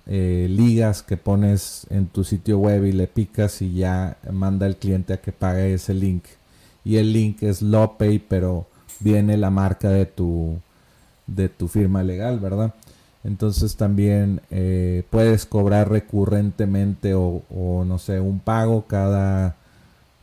eh, 0.08 0.46
ligas 0.48 1.02
que 1.02 1.18
pones 1.18 1.86
en 1.90 2.06
tu 2.06 2.24
sitio 2.24 2.58
web 2.58 2.86
y 2.86 2.92
le 2.92 3.06
picas 3.06 3.60
y 3.60 3.74
ya 3.74 4.16
manda 4.32 4.66
el 4.66 4.76
cliente 4.76 5.12
a 5.12 5.20
que 5.20 5.32
pague 5.32 5.74
ese 5.74 5.92
link. 5.92 6.24
Y 6.84 6.96
el 6.96 7.12
link 7.12 7.42
es 7.42 7.60
LawPay, 7.60 8.18
pero 8.18 8.66
viene 9.00 9.36
la 9.36 9.50
marca 9.50 9.90
de 9.90 10.06
tu, 10.06 10.58
de 11.26 11.50
tu 11.50 11.68
firma 11.68 12.02
legal, 12.02 12.40
¿verdad? 12.40 12.74
Entonces 13.24 13.76
también 13.76 14.40
eh, 14.50 15.02
puedes 15.10 15.44
cobrar 15.44 15.90
recurrentemente 15.90 17.12
o, 17.14 17.42
no 17.86 17.98
sé, 17.98 18.20
un 18.20 18.38
pago 18.40 18.86
cada 18.86 19.56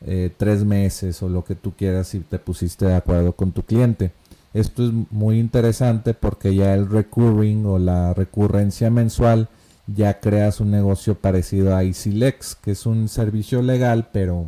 eh, 0.02 0.32
tres 0.36 0.65
meses 0.65 1.21
o 1.21 1.30
lo 1.30 1.43
que 1.43 1.56
tú 1.56 1.74
quieras 1.74 2.08
si 2.08 2.21
te 2.21 2.39
pusiste 2.39 2.86
de 2.86 2.95
acuerdo 2.95 3.34
con 3.34 3.52
tu 3.52 3.62
cliente. 3.62 4.12
Esto 4.56 4.86
es 4.86 4.91
muy 5.12 5.39
interesante 5.39 6.13
porque 6.15 6.56
ya 6.56 6.74
el 6.74 6.89
recurring 6.89 7.65
o 7.65 7.78
la 7.78 8.13
recurrencia 8.13 8.89
mensual 8.89 9.50
ya 9.88 10.19
creas 10.19 10.60
un 10.60 10.71
negocio 10.71 11.15
parecido 11.15 11.76
a 11.76 11.84
EasyLex, 11.84 12.56
que 12.56 12.71
es 12.71 12.86
un 12.86 13.08
servicio 13.08 13.62
legal, 13.62 14.10
pero 14.12 14.48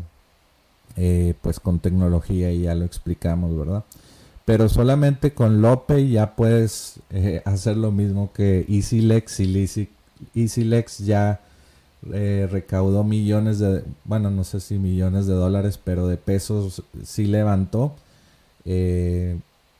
eh, 0.95 1.35
pues 1.41 1.59
con 1.59 1.79
tecnología 1.79 2.51
y 2.51 2.63
ya 2.63 2.75
lo 2.75 2.85
explicamos, 2.85 3.57
¿verdad? 3.57 3.83
pero 4.45 4.69
solamente 4.69 5.33
con 5.33 5.61
Lope 5.61 6.07
ya 6.09 6.35
puedes 6.35 7.01
eh, 7.09 7.41
hacer 7.45 7.75
lo 7.75 7.91
mismo 7.91 8.31
que 8.33 8.65
EasyLex 8.69 9.41
y 9.41 9.89
EasyLex 10.33 10.99
ya 10.99 11.41
eh, 12.13 12.47
recaudó 12.49 13.03
millones 13.03 13.59
de, 13.59 13.83
bueno, 14.05 14.31
no 14.31 14.45
sé 14.45 14.61
si 14.61 14.79
millones 14.79 15.27
de 15.27 15.33
dólares, 15.33 15.77
pero 15.83 16.07
de 16.07 16.15
pesos 16.17 16.81
sí 17.03 17.25
levantó. 17.25 17.95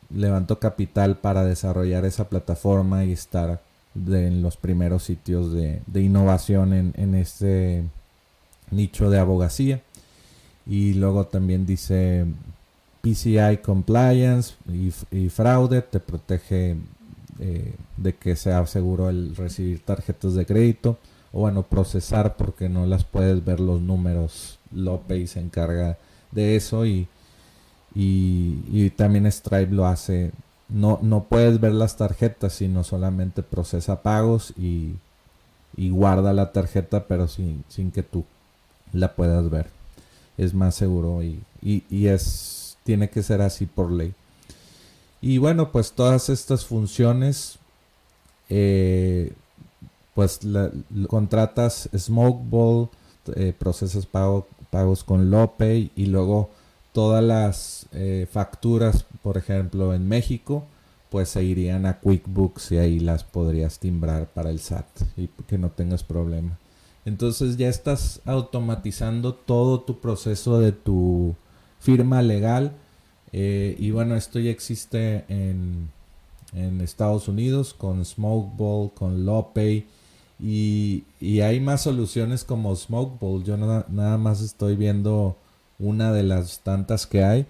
Levantó 0.10 0.60
capital 0.60 1.17
para 1.17 1.43
desarrollar 1.43 2.06
esa 2.06 2.30
plataforma 2.30 3.06
y 3.06 3.12
estar 3.12 3.62
en 4.07 4.41
los 4.41 4.57
primeros 4.57 5.03
sitios 5.03 5.53
de, 5.53 5.81
innovación 5.95 6.73
en, 6.73 6.93
en, 6.97 7.15
este 7.15 7.83
nicho 8.71 9.10
de 9.10 9.19
abogacía. 9.19 9.81
Y 10.65 10.93
luego 10.93 11.25
también 11.25 11.65
dice 11.65 12.25
PCI 13.01 13.57
Compliance 13.63 14.55
y, 15.12 15.29
fraude, 15.29 15.81
te 15.81 15.99
protege 15.99 16.75
eh, 17.39 17.73
de 17.95 18.15
que 18.15 18.36
sea 18.36 18.65
seguro 18.65 19.10
el 19.10 19.36
recibir 19.36 19.81
tarjetas 19.83 20.33
de 20.33 20.45
crédito 20.45 20.97
o 21.31 21.41
bueno, 21.41 21.63
procesar 21.63 22.36
porque 22.36 22.69
no 22.69 22.86
las 22.86 23.03
puedes 23.03 23.43
ver 23.43 23.60
los 23.60 23.81
números. 23.81 24.60
Lopay 24.73 25.27
se 25.27 25.39
encarga 25.39 25.97
de 26.31 26.55
eso 26.55 26.86
y, 26.86 27.07
y, 27.95 28.89
también 28.91 29.31
Stripe 29.31 29.73
lo 29.73 29.86
hace. 29.86 30.31
No, 30.69 30.99
no 31.01 31.25
puedes 31.25 31.60
ver 31.60 31.73
las 31.73 31.95
tarjetas, 31.95 32.53
sino 32.53 32.84
solamente 32.84 33.41
procesa 33.43 34.01
pagos 34.01 34.53
y, 34.58 34.95
y 35.77 35.89
guarda 35.89 36.34
la 36.34 36.51
tarjeta, 36.51 37.06
pero 37.08 37.27
sin, 37.27 37.63
sin 37.69 37.91
que 37.91 38.03
tú 38.03 38.25
la 38.93 39.15
puedas 39.15 39.49
ver. 39.49 39.67
Es 40.38 40.53
más 40.53 40.75
seguro 40.75 41.23
y, 41.23 41.41
y, 41.62 41.84
y 41.89 42.08
es 42.08 42.77
tiene 42.84 43.10
que 43.10 43.21
ser 43.21 43.41
así 43.41 43.65
por 43.65 43.91
ley. 43.91 44.13
Y 45.19 45.39
bueno, 45.39 45.71
pues 45.73 45.91
todas 45.91 46.30
estas 46.30 46.65
funciones, 46.65 47.60
eh, 48.49 49.34
pues 50.13 50.39
contratas 51.10 51.89
Smokeball, 51.95 52.89
eh, 53.36 53.53
procesas 53.58 54.06
pagos 54.06 55.03
con 55.03 55.30
Lope 55.30 55.91
y 55.95 56.06
luego 56.06 56.49
todas 56.97 57.23
las 57.23 57.86
eh, 57.91 58.25
facturas, 58.27 59.05
por 59.21 59.38
ejemplo, 59.38 59.93
en 59.93 60.07
México, 60.07 60.65
pues 61.12 61.29
se 61.29 61.43
irían 61.43 61.86
a 61.86 61.99
QuickBooks 61.99 62.71
y 62.71 62.77
ahí 62.77 62.99
las 62.99 63.23
podrías 63.23 63.77
timbrar 63.77 64.33
para 64.33 64.49
el 64.49 64.60
SAT 64.60 64.88
y 65.15 65.27
que 65.47 65.60
no 65.60 65.69
tengas 65.69 66.01
problema. 66.01 66.57
Entonces 67.05 67.55
ya 67.55 67.69
estás 67.69 68.21
automatizando 68.25 69.36
todo 69.36 69.81
tu 69.81 69.99
proceso 69.99 70.60
de 70.60 70.71
tu 70.71 71.36
firma 71.79 72.23
legal. 72.23 72.71
Eh, 73.31 73.75
y 73.77 73.91
bueno, 73.91 74.15
esto 74.15 74.39
ya 74.39 74.49
existe 74.49 75.23
en, 75.29 75.91
en 76.53 76.81
Estados 76.81 77.27
Unidos 77.27 77.75
con 77.75 78.03
Smokeball, 78.03 78.91
con 78.95 79.23
Lopay. 79.23 79.86
Y, 80.39 81.03
y, 81.21 81.41
hay 81.41 81.60
más 81.60 81.83
soluciones 81.83 82.43
como 82.43 82.75
Smokeball. 82.75 83.43
Yo 83.43 83.55
nada 83.55 84.17
más 84.17 84.41
estoy 84.41 84.75
viendo 84.75 85.38
una 85.80 86.12
de 86.12 86.24
las 86.24 86.60
tantas 86.60 87.08
que 87.08 87.24
hay. 87.24 87.46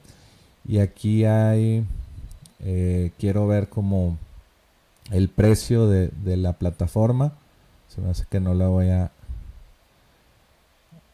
Y 0.67 0.79
aquí 0.79 1.25
hay, 1.25 1.85
eh, 2.59 3.11
quiero 3.19 3.47
ver 3.47 3.69
como 3.69 4.17
el 5.11 5.29
precio 5.29 5.87
de, 5.87 6.09
de 6.23 6.37
la 6.37 6.53
plataforma. 6.53 7.33
Se 7.87 8.01
me 8.01 8.09
hace 8.09 8.25
que 8.29 8.39
no 8.39 8.53
la 8.53 8.67
voy 8.67 8.89
a 8.89 9.11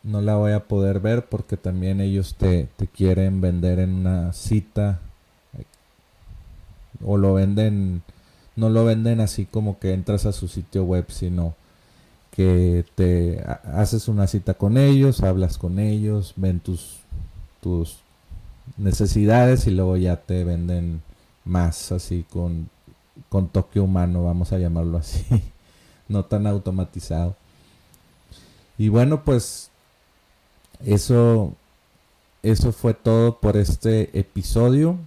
no 0.03 0.21
la 0.21 0.35
voy 0.35 0.51
a 0.51 0.67
poder 0.67 0.99
ver 0.99 1.25
porque 1.25 1.57
también 1.57 2.01
ellos 2.01 2.35
te, 2.35 2.67
quieren 2.93 3.41
vender 3.41 3.79
en 3.79 3.93
una 3.93 4.33
cita 4.33 4.99
o 7.03 7.17
lo 7.17 7.33
venden 7.33 8.03
no 8.55 8.69
lo 8.69 8.85
venden 8.85 9.21
así 9.21 9.45
como 9.45 9.79
que 9.79 9.93
entras 9.93 10.25
a 10.25 10.33
su 10.33 10.47
sitio 10.47 10.83
web 10.83 11.05
sino 11.07 11.55
que 12.31 12.85
te 12.95 13.43
haces 13.73 14.07
una 14.07 14.27
cita 14.27 14.53
con 14.55 14.77
ellos 14.77 15.21
hablas 15.23 15.57
con 15.57 15.79
ellos 15.79 16.33
ven 16.35 16.59
tus 16.59 16.99
tus 17.63 17.97
necesidades 18.77 19.65
y 19.65 19.71
luego 19.71 19.97
ya 19.97 20.17
te 20.17 20.43
venden 20.43 21.01
más 21.45 21.91
así 21.91 22.25
con 22.29 22.69
con 23.29 23.47
toque 23.47 23.79
humano 23.79 24.23
vamos 24.23 24.53
a 24.53 24.59
llamarlo 24.59 24.99
así 24.99 25.25
no 26.07 26.25
tan 26.25 26.45
automatizado 26.45 27.35
y 28.77 28.89
bueno 28.89 29.23
pues 29.23 29.71
eso, 30.85 31.53
eso 32.41 32.71
fue 32.73 32.93
todo 32.93 33.39
por 33.39 33.55
este 33.55 34.17
episodio. 34.17 34.97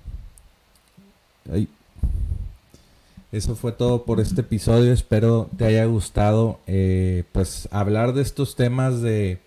Eso 3.31 3.57
fue 3.57 3.73
todo 3.73 4.05
por 4.05 4.21
este 4.21 4.41
episodio. 4.41 4.93
Espero 4.93 5.51
te 5.57 5.67
haya 5.67 5.85
gustado. 5.85 6.59
Eh, 6.67 7.25
pues 7.33 7.69
hablar 7.71 8.15
de 8.15 8.23
estos 8.23 8.57
temas 8.57 9.03
de, 9.03 9.41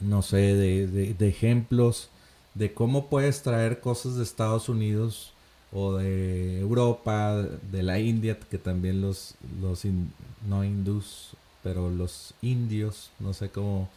no 0.00 0.22
sé, 0.22 0.54
de, 0.54 0.86
de, 0.86 1.28
ejemplos 1.28 2.08
de 2.54 2.72
cómo 2.72 3.08
puedes 3.08 3.42
traer 3.42 3.80
cosas 3.80 4.16
de 4.16 4.22
Estados 4.22 4.68
Unidos 4.68 5.32
o 5.72 5.94
de 5.94 6.60
Europa, 6.60 7.36
de 7.70 7.82
la 7.82 7.98
India, 7.98 8.38
que 8.38 8.58
también 8.58 9.00
los, 9.00 9.34
los 9.60 9.82
no 10.48 10.64
hindús, 10.64 11.30
pero 11.62 11.90
los 11.90 12.34
indios, 12.42 13.10
no 13.18 13.34
sé 13.34 13.50
cómo 13.50 13.88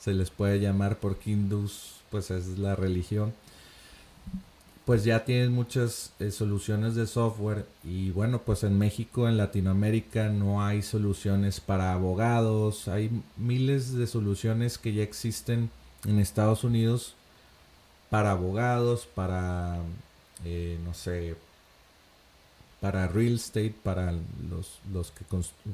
se 0.00 0.12
les 0.12 0.30
puede 0.30 0.60
llamar 0.60 0.98
porque 0.98 1.30
hindús 1.30 1.94
pues 2.10 2.30
es 2.30 2.58
la 2.58 2.76
religión 2.76 3.32
pues 4.84 5.04
ya 5.04 5.24
tienen 5.24 5.52
muchas 5.52 6.12
eh, 6.18 6.30
soluciones 6.30 6.94
de 6.94 7.06
software 7.06 7.66
y 7.82 8.10
bueno 8.10 8.42
pues 8.42 8.64
en 8.64 8.78
México 8.78 9.28
en 9.28 9.36
Latinoamérica 9.36 10.28
no 10.28 10.64
hay 10.64 10.82
soluciones 10.82 11.60
para 11.60 11.92
abogados 11.92 12.88
hay 12.88 13.10
miles 13.36 13.94
de 13.94 14.06
soluciones 14.06 14.78
que 14.78 14.92
ya 14.92 15.02
existen 15.02 15.70
en 16.06 16.18
Estados 16.18 16.64
Unidos 16.64 17.14
para 18.10 18.32
abogados 18.32 19.06
para 19.14 19.78
eh, 20.44 20.78
no 20.84 20.92
sé 20.94 21.36
para 22.80 23.08
real 23.08 23.34
estate 23.34 23.74
para 23.82 24.12
los, 24.50 24.78
los 24.92 25.10
que 25.10 25.24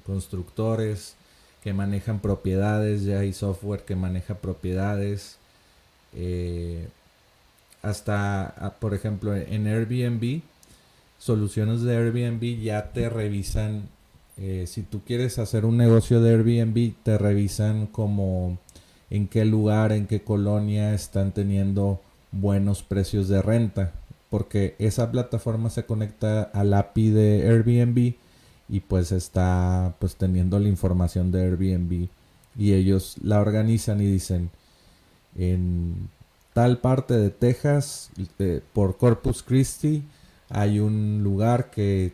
constructores 0.07 1.16
que 1.62 1.73
manejan 1.73 2.20
propiedades, 2.20 3.05
ya 3.05 3.20
hay 3.20 3.33
software 3.33 3.85
que 3.85 3.96
maneja 3.96 4.35
propiedades. 4.35 5.37
Eh, 6.14 6.88
hasta, 7.82 8.46
ah, 8.46 8.74
por 8.78 8.94
ejemplo, 8.94 9.34
en 9.34 9.66
Airbnb, 9.66 10.42
soluciones 11.18 11.82
de 11.82 11.96
Airbnb 11.96 12.60
ya 12.60 12.92
te 12.92 13.08
revisan, 13.08 13.88
eh, 14.36 14.64
si 14.66 14.82
tú 14.82 15.00
quieres 15.04 15.38
hacer 15.38 15.64
un 15.64 15.76
negocio 15.76 16.20
de 16.20 16.30
Airbnb, 16.30 16.94
te 17.02 17.18
revisan 17.18 17.86
como 17.86 18.58
en 19.10 19.28
qué 19.28 19.44
lugar, 19.44 19.92
en 19.92 20.06
qué 20.06 20.22
colonia 20.22 20.94
están 20.94 21.32
teniendo 21.32 22.00
buenos 22.32 22.82
precios 22.82 23.28
de 23.28 23.42
renta, 23.42 23.92
porque 24.30 24.76
esa 24.78 25.10
plataforma 25.10 25.70
se 25.70 25.84
conecta 25.84 26.42
al 26.42 26.72
API 26.74 27.10
de 27.10 27.48
Airbnb 27.48 28.14
y 28.68 28.80
pues 28.80 29.10
está 29.10 29.94
pues 29.98 30.16
teniendo 30.16 30.58
la 30.60 30.68
información 30.68 31.32
de 31.32 31.42
Airbnb 31.42 32.08
y 32.56 32.72
ellos 32.72 33.16
la 33.22 33.40
organizan 33.40 34.00
y 34.00 34.06
dicen 34.06 34.50
en 35.36 36.08
tal 36.52 36.78
parte 36.78 37.14
de 37.14 37.30
Texas 37.30 38.10
eh, 38.38 38.60
por 38.72 38.96
Corpus 38.96 39.42
Christi 39.42 40.02
hay 40.48 40.80
un 40.80 41.22
lugar 41.22 41.70
que 41.70 42.12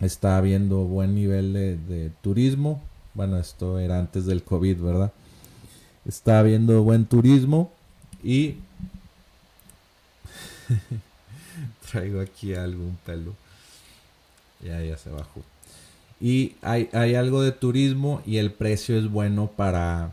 está 0.00 0.36
habiendo 0.36 0.84
buen 0.84 1.14
nivel 1.14 1.52
de, 1.52 2.10
turismo. 2.20 2.82
Bueno 3.14 3.38
esto 3.38 3.78
era 3.78 3.98
antes 3.98 4.26
del 4.26 4.42
COVID 4.42 4.78
verdad 4.78 5.12
está 6.08 6.38
habiendo 6.40 6.82
buen 6.82 7.04
turismo 7.04 7.70
y 8.24 8.56
traigo 11.92 12.20
aquí 12.20 12.54
algún 12.54 12.98
pelo. 13.04 13.34
Ya 14.64 14.82
ya 14.82 14.96
se 14.96 15.10
bajó. 15.10 15.42
Y 16.20 16.56
hay, 16.62 16.88
hay, 16.92 17.14
algo 17.14 17.42
de 17.42 17.52
turismo 17.52 18.22
y 18.26 18.38
el 18.38 18.50
precio 18.50 18.98
es 18.98 19.08
bueno 19.08 19.52
para 19.54 20.10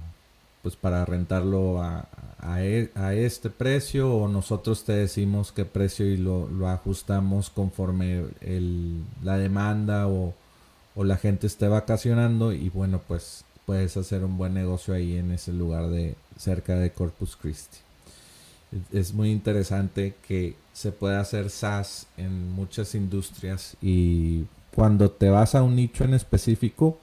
pues 0.61 0.75
para 0.75 1.03
rentarlo 1.05 1.81
a, 1.81 2.07
a, 2.39 2.63
e, 2.63 2.89
este 3.25 3.49
precio 3.49 4.13
o 4.13 4.27
nosotros 4.27 4.83
te 4.83 4.93
decimos 4.93 5.51
qué 5.51 5.65
precio 5.65 6.05
y 6.05 6.17
lo, 6.17 6.47
lo 6.49 6.67
ajustamos 6.67 7.49
conforme 7.49 8.25
el, 8.41 9.03
la 9.23 9.37
demanda 9.37 10.07
o, 10.07 10.33
o, 10.95 11.03
la 11.03 11.17
gente 11.17 11.47
esté 11.47 11.67
vacacionando 11.67 12.53
y 12.53 12.69
bueno 12.69 13.01
pues 13.07 13.45
puedes 13.65 13.97
hacer 13.97 14.23
un 14.23 14.37
buen 14.37 14.53
negocio 14.53 14.93
ahí 14.93 15.17
en 15.17 15.31
ese 15.31 15.51
lugar 15.53 15.87
de 15.87 16.15
cerca 16.37 16.75
de 16.75 16.91
Corpus 16.91 17.35
Christi. 17.35 17.77
Es 18.91 19.13
muy 19.13 19.31
interesante 19.31 20.15
que 20.27 20.55
se 20.73 20.91
pueda 20.91 21.21
hacer 21.21 21.49
SaaS 21.49 22.07
en 22.17 22.51
muchas 22.51 22.93
industrias 22.93 23.77
y 23.81 24.43
cuando 24.75 25.09
te 25.09 25.29
vas 25.29 25.55
a 25.55 25.63
un 25.63 25.75
nicho 25.75 26.03
en 26.03 26.13
específico, 26.13 26.97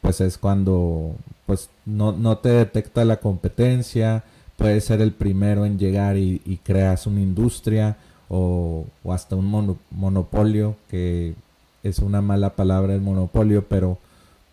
pues 0.00 0.20
es 0.20 0.36
cuando 0.36 1.14
pues 1.46 1.70
no, 1.86 2.12
no 2.12 2.38
te 2.38 2.48
detecta 2.50 3.04
la 3.04 3.20
competencia, 3.20 4.24
puedes 4.56 4.84
ser 4.84 5.00
el 5.00 5.12
primero 5.12 5.64
en 5.66 5.78
llegar 5.78 6.16
y, 6.16 6.60
creas 6.64 7.06
una 7.06 7.20
industria 7.20 7.96
o, 8.28 8.86
hasta 9.10 9.36
un 9.36 9.78
monopolio, 9.90 10.76
que 10.88 11.34
es 11.82 11.98
una 11.98 12.22
mala 12.22 12.56
palabra 12.56 12.94
el 12.94 13.00
monopolio, 13.00 13.66
pero 13.68 13.98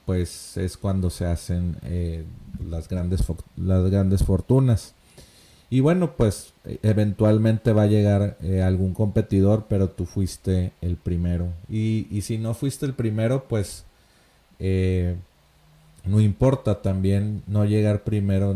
pues 0.05 0.57
es 0.57 0.77
cuando 0.77 1.09
se 1.09 1.25
hacen 1.25 1.77
eh, 1.83 2.25
las, 2.69 2.89
grandes 2.89 3.23
las 3.55 3.89
grandes 3.89 4.23
fortunas. 4.23 4.93
Y 5.71 5.79
bueno, 5.79 6.17
pues 6.17 6.51
eventualmente 6.83 7.71
va 7.71 7.83
a 7.83 7.87
llegar 7.87 8.35
eh, 8.43 8.61
algún 8.61 8.93
competidor, 8.93 9.67
pero 9.69 9.89
tú 9.89 10.05
fuiste 10.05 10.73
el 10.81 10.97
primero. 10.97 11.47
Y, 11.69 12.19
si 12.23 12.37
no 12.37 12.53
fuiste 12.53 12.85
el 12.85 12.93
primero, 12.93 13.45
pues 13.47 13.85
eh, 14.59 15.15
no 16.03 16.19
importa 16.19 16.81
también 16.81 17.41
no 17.47 17.63
llegar 17.63 18.03
primero. 18.03 18.53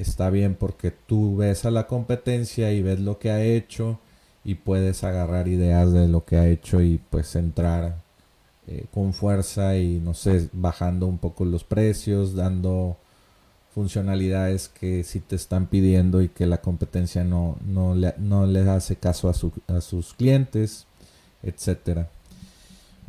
Está 0.00 0.30
bien 0.30 0.54
porque 0.54 0.90
tú 0.90 1.36
ves 1.36 1.64
a 1.64 1.70
la 1.70 1.86
competencia 1.86 2.72
y 2.72 2.82
ves 2.82 3.00
lo 3.00 3.18
que 3.18 3.30
ha 3.30 3.42
hecho 3.42 4.00
y 4.44 4.56
puedes 4.56 5.04
agarrar 5.04 5.48
ideas 5.48 5.92
de 5.92 6.08
lo 6.08 6.24
que 6.24 6.36
ha 6.36 6.48
hecho 6.48 6.80
y 6.80 6.98
pues 7.10 7.36
entrar 7.36 8.02
eh, 8.66 8.86
con 8.92 9.14
fuerza 9.14 9.76
y 9.76 9.98
no 10.00 10.14
sé, 10.14 10.48
bajando 10.52 11.06
un 11.06 11.18
poco 11.18 11.44
los 11.44 11.64
precios, 11.64 12.34
dando 12.34 12.96
funcionalidades 13.74 14.68
que 14.68 15.04
sí 15.04 15.20
te 15.20 15.36
están 15.36 15.66
pidiendo 15.68 16.22
y 16.22 16.28
que 16.28 16.46
la 16.46 16.60
competencia 16.60 17.24
no, 17.24 17.56
no, 17.64 17.94
le, 17.94 18.14
no 18.18 18.42
hace 18.72 18.96
caso 18.96 19.28
a, 19.28 19.76
a 19.76 19.80
sus 19.80 20.14
clientes, 20.14 20.86
etcétera. 21.42 22.10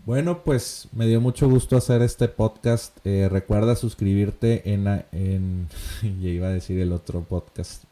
Bueno, 0.06 0.44
pues 0.44 0.88
me 0.94 1.08
dio 1.08 1.20
mucho 1.20 1.50
gusto 1.50 1.76
hacer 1.76 2.02
este 2.02 2.28
podcast. 2.28 2.98
Eh, 3.06 3.28
recuerda 3.30 3.76
suscribirte 3.76 4.74
en, 4.74 4.88
en 5.12 5.68
ya 6.22 6.30
iba 6.30 6.48
a 6.48 6.52
decir 6.52 6.80
el 6.80 6.94
otro 6.94 7.22
podcast, 7.22 7.84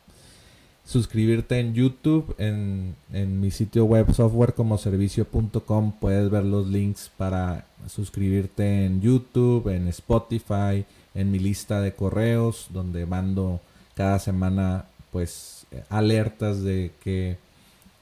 suscribirte 0.85 1.59
en 1.59 1.73
YouTube, 1.73 2.33
en, 2.37 2.95
mi 3.41 3.51
sitio 3.51 3.85
web 3.85 4.13
softwarecomoservicio.com 4.13 5.93
puedes 5.99 6.29
ver 6.29 6.45
los 6.45 6.67
links 6.67 7.11
para 7.17 7.65
suscribirte 7.87 8.85
en 8.85 9.01
YouTube, 9.01 9.67
en 9.67 9.87
Spotify, 9.89 10.85
en 11.13 11.31
mi 11.31 11.39
lista 11.39 11.81
de 11.81 11.93
correos 11.93 12.67
donde 12.69 13.05
mando 13.05 13.59
cada 13.95 14.19
semana 14.19 14.85
pues 15.11 15.65
alertas 15.89 16.63
de 16.63 16.91
que 17.03 17.37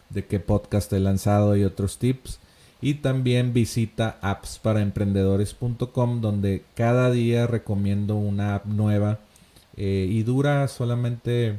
de 0.10 0.26
qué 0.26 0.39
podcast 0.39 0.94
he 0.94 1.00
lanzado 1.00 1.56
y 1.56 1.63
otros 1.63 1.98
tips 1.98 2.39
y 2.86 2.93
también 2.93 3.52
visita 3.52 4.19
appsparaemprendedores.com 4.21 6.21
donde 6.21 6.63
cada 6.76 7.10
día 7.10 7.48
recomiendo 7.48 8.15
una 8.15 8.54
app 8.54 8.67
nueva 8.67 9.17
eh, 9.76 10.08
y 10.08 10.21
dura 10.21 10.67
solamente 10.67 11.58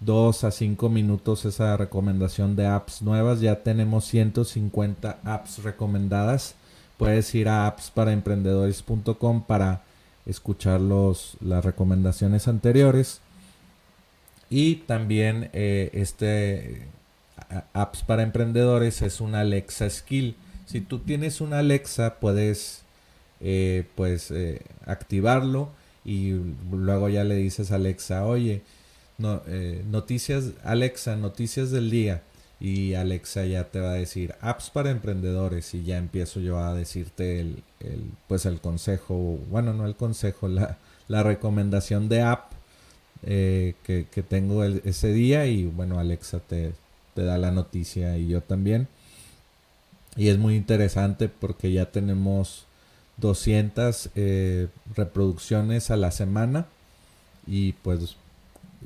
2 0.00 0.42
a 0.42 0.50
5 0.50 0.88
minutos 0.88 1.44
esa 1.44 1.76
recomendación 1.76 2.56
de 2.56 2.66
apps 2.66 3.02
nuevas. 3.02 3.40
Ya 3.40 3.62
tenemos 3.62 4.04
150 4.06 5.20
apps 5.22 5.62
recomendadas. 5.62 6.56
Puedes 6.98 7.32
ir 7.36 7.48
a 7.48 7.68
appsparaemprendedores.com 7.68 9.44
para 9.44 9.82
escuchar 10.26 10.80
los, 10.80 11.36
las 11.40 11.64
recomendaciones 11.64 12.48
anteriores. 12.48 13.20
Y 14.50 14.74
también 14.88 15.50
eh, 15.52 15.90
este 15.92 16.88
apps 17.72 18.02
para 18.02 18.24
emprendedores 18.24 19.02
es 19.02 19.20
una 19.20 19.42
Alexa 19.42 19.88
Skill. 19.88 20.34
Si 20.66 20.80
tú 20.80 20.98
tienes 21.00 21.40
una 21.40 21.58
Alexa 21.58 22.16
puedes 22.20 22.82
eh, 23.40 23.84
pues 23.94 24.30
eh, 24.30 24.62
activarlo 24.86 25.70
y 26.04 26.32
luego 26.70 27.08
ya 27.08 27.24
le 27.24 27.36
dices 27.36 27.70
a 27.70 27.76
Alexa, 27.76 28.26
oye, 28.26 28.62
no, 29.18 29.42
eh, 29.46 29.82
noticias, 29.90 30.52
Alexa, 30.64 31.16
noticias 31.16 31.70
del 31.70 31.90
día. 31.90 32.22
Y 32.60 32.94
Alexa 32.94 33.44
ya 33.44 33.64
te 33.64 33.80
va 33.80 33.90
a 33.90 33.94
decir 33.94 34.34
apps 34.40 34.70
para 34.70 34.90
emprendedores 34.90 35.74
y 35.74 35.84
ya 35.84 35.98
empiezo 35.98 36.40
yo 36.40 36.58
a 36.58 36.72
decirte 36.74 37.40
el, 37.40 37.62
pues 38.28 38.46
el 38.46 38.60
consejo, 38.60 39.38
bueno, 39.50 39.74
no 39.74 39.86
el 39.86 39.96
consejo, 39.96 40.48
la, 40.48 40.78
la 41.08 41.22
recomendación 41.22 42.08
de 42.08 42.22
app 42.22 42.52
eh, 43.26 43.74
que, 43.84 44.04
tengo 44.22 44.64
ese 44.64 45.12
día 45.12 45.46
y 45.46 45.64
bueno, 45.64 45.98
Alexa 45.98 46.40
te, 46.40 46.74
te 47.14 47.22
da 47.24 47.38
la 47.38 47.50
noticia 47.50 48.18
y 48.18 48.28
yo 48.28 48.42
también. 48.42 48.88
Y 50.16 50.28
es 50.28 50.38
muy 50.38 50.56
interesante 50.56 51.28
porque 51.28 51.72
ya 51.72 51.90
tenemos 51.90 52.66
200 53.16 54.10
eh, 54.14 54.68
reproducciones 54.94 55.90
a 55.90 55.96
la 55.96 56.10
semana 56.10 56.66
y 57.46 57.72
pues 57.72 58.16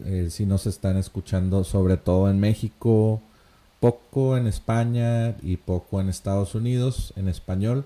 eh, 0.05 0.29
si 0.31 0.47
nos 0.47 0.67
están 0.67 0.97
escuchando 0.97 1.65
sobre 1.65 1.97
todo 1.97 2.31
en 2.31 2.41
México, 2.41 3.21
poco 3.81 4.37
en 4.37 4.47
España 4.47 5.37
y 5.43 5.57
poco 5.57 6.01
en 6.01 6.09
Estados 6.09 6.55
Unidos 6.55 7.13
en 7.17 7.29
español, 7.29 7.85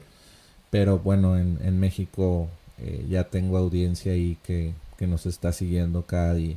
pero 0.70 0.98
bueno, 0.98 1.36
en, 1.36 1.80
México 1.80 2.48
eh, 2.78 3.06
ya 3.08 3.24
tengo 3.24 3.58
audiencia 3.58 4.12
ahí 4.12 4.38
que, 4.42 4.72
que 4.96 5.06
nos 5.06 5.26
está 5.26 5.52
siguiendo 5.52 6.02
cada 6.06 6.34
día. 6.34 6.56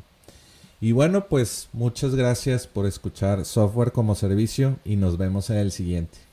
Y 0.81 0.91
bueno, 0.91 1.27
pues 1.27 1.69
muchas 1.73 2.15
gracias 2.15 2.67
por 2.67 2.85
escuchar 2.85 3.45
Software 3.45 3.91
como 3.91 4.15
Servicio 4.15 4.77
y 4.85 4.97
nos 4.97 5.17
vemos 5.17 5.49
en 5.49 5.57
el 5.57 5.71
siguiente. 5.71 6.24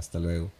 Hasta 0.00 0.18
luego. 0.18 0.50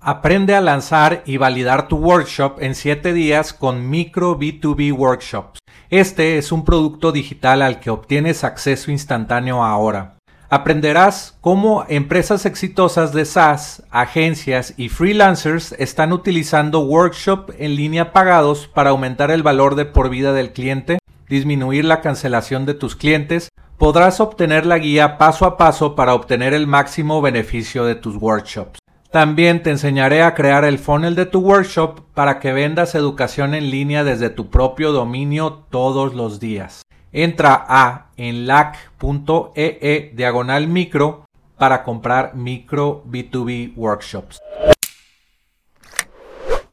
Aprende 0.00 0.54
a 0.54 0.62
lanzar 0.62 1.22
y 1.26 1.36
validar 1.36 1.88
tu 1.88 1.98
workshop 1.98 2.62
en 2.62 2.74
7 2.74 3.12
días 3.12 3.52
con 3.52 3.90
Micro 3.90 4.38
B2B 4.38 4.96
Workshops. 4.96 5.58
Este 5.90 6.38
es 6.38 6.52
un 6.52 6.64
producto 6.64 7.12
digital 7.12 7.60
al 7.60 7.80
que 7.80 7.90
obtienes 7.90 8.44
acceso 8.44 8.90
instantáneo 8.90 9.62
ahora. 9.62 10.16
Aprenderás 10.48 11.36
cómo 11.42 11.84
empresas 11.90 12.46
exitosas 12.46 13.12
de 13.12 13.26
SaaS, 13.26 13.82
agencias 13.90 14.72
y 14.78 14.88
freelancers 14.88 15.72
están 15.72 16.14
utilizando 16.14 16.80
workshop 16.80 17.50
en 17.58 17.76
línea 17.76 18.14
pagados 18.14 18.68
para 18.68 18.90
aumentar 18.90 19.30
el 19.30 19.42
valor 19.42 19.74
de 19.74 19.84
por 19.84 20.08
vida 20.08 20.32
del 20.32 20.52
cliente, 20.52 20.98
disminuir 21.28 21.84
la 21.84 22.00
cancelación 22.00 22.66
de 22.66 22.74
tus 22.74 22.96
clientes. 22.96 23.48
Podrás 23.78 24.20
obtener 24.20 24.66
la 24.66 24.78
guía 24.78 25.18
paso 25.18 25.44
a 25.44 25.56
paso 25.56 25.94
para 25.94 26.14
obtener 26.14 26.54
el 26.54 26.66
máximo 26.66 27.20
beneficio 27.20 27.84
de 27.84 27.94
tus 27.94 28.16
workshops. 28.16 28.78
También 29.10 29.62
te 29.62 29.70
enseñaré 29.70 30.22
a 30.22 30.34
crear 30.34 30.64
el 30.64 30.80
funnel 30.80 31.14
de 31.14 31.26
tu 31.26 31.38
workshop 31.38 32.00
para 32.14 32.40
que 32.40 32.52
vendas 32.52 32.96
educación 32.96 33.54
en 33.54 33.70
línea 33.70 34.02
desde 34.02 34.28
tu 34.28 34.50
propio 34.50 34.90
dominio 34.90 35.64
todos 35.70 36.14
los 36.14 36.40
días. 36.40 36.82
Entra 37.12 37.64
a 37.68 38.08
enlac.ee 38.16 40.10
diagonal 40.16 40.66
micro 40.66 41.24
para 41.56 41.84
comprar 41.84 42.34
micro 42.34 43.04
B2B 43.08 43.74
workshops. 43.76 44.40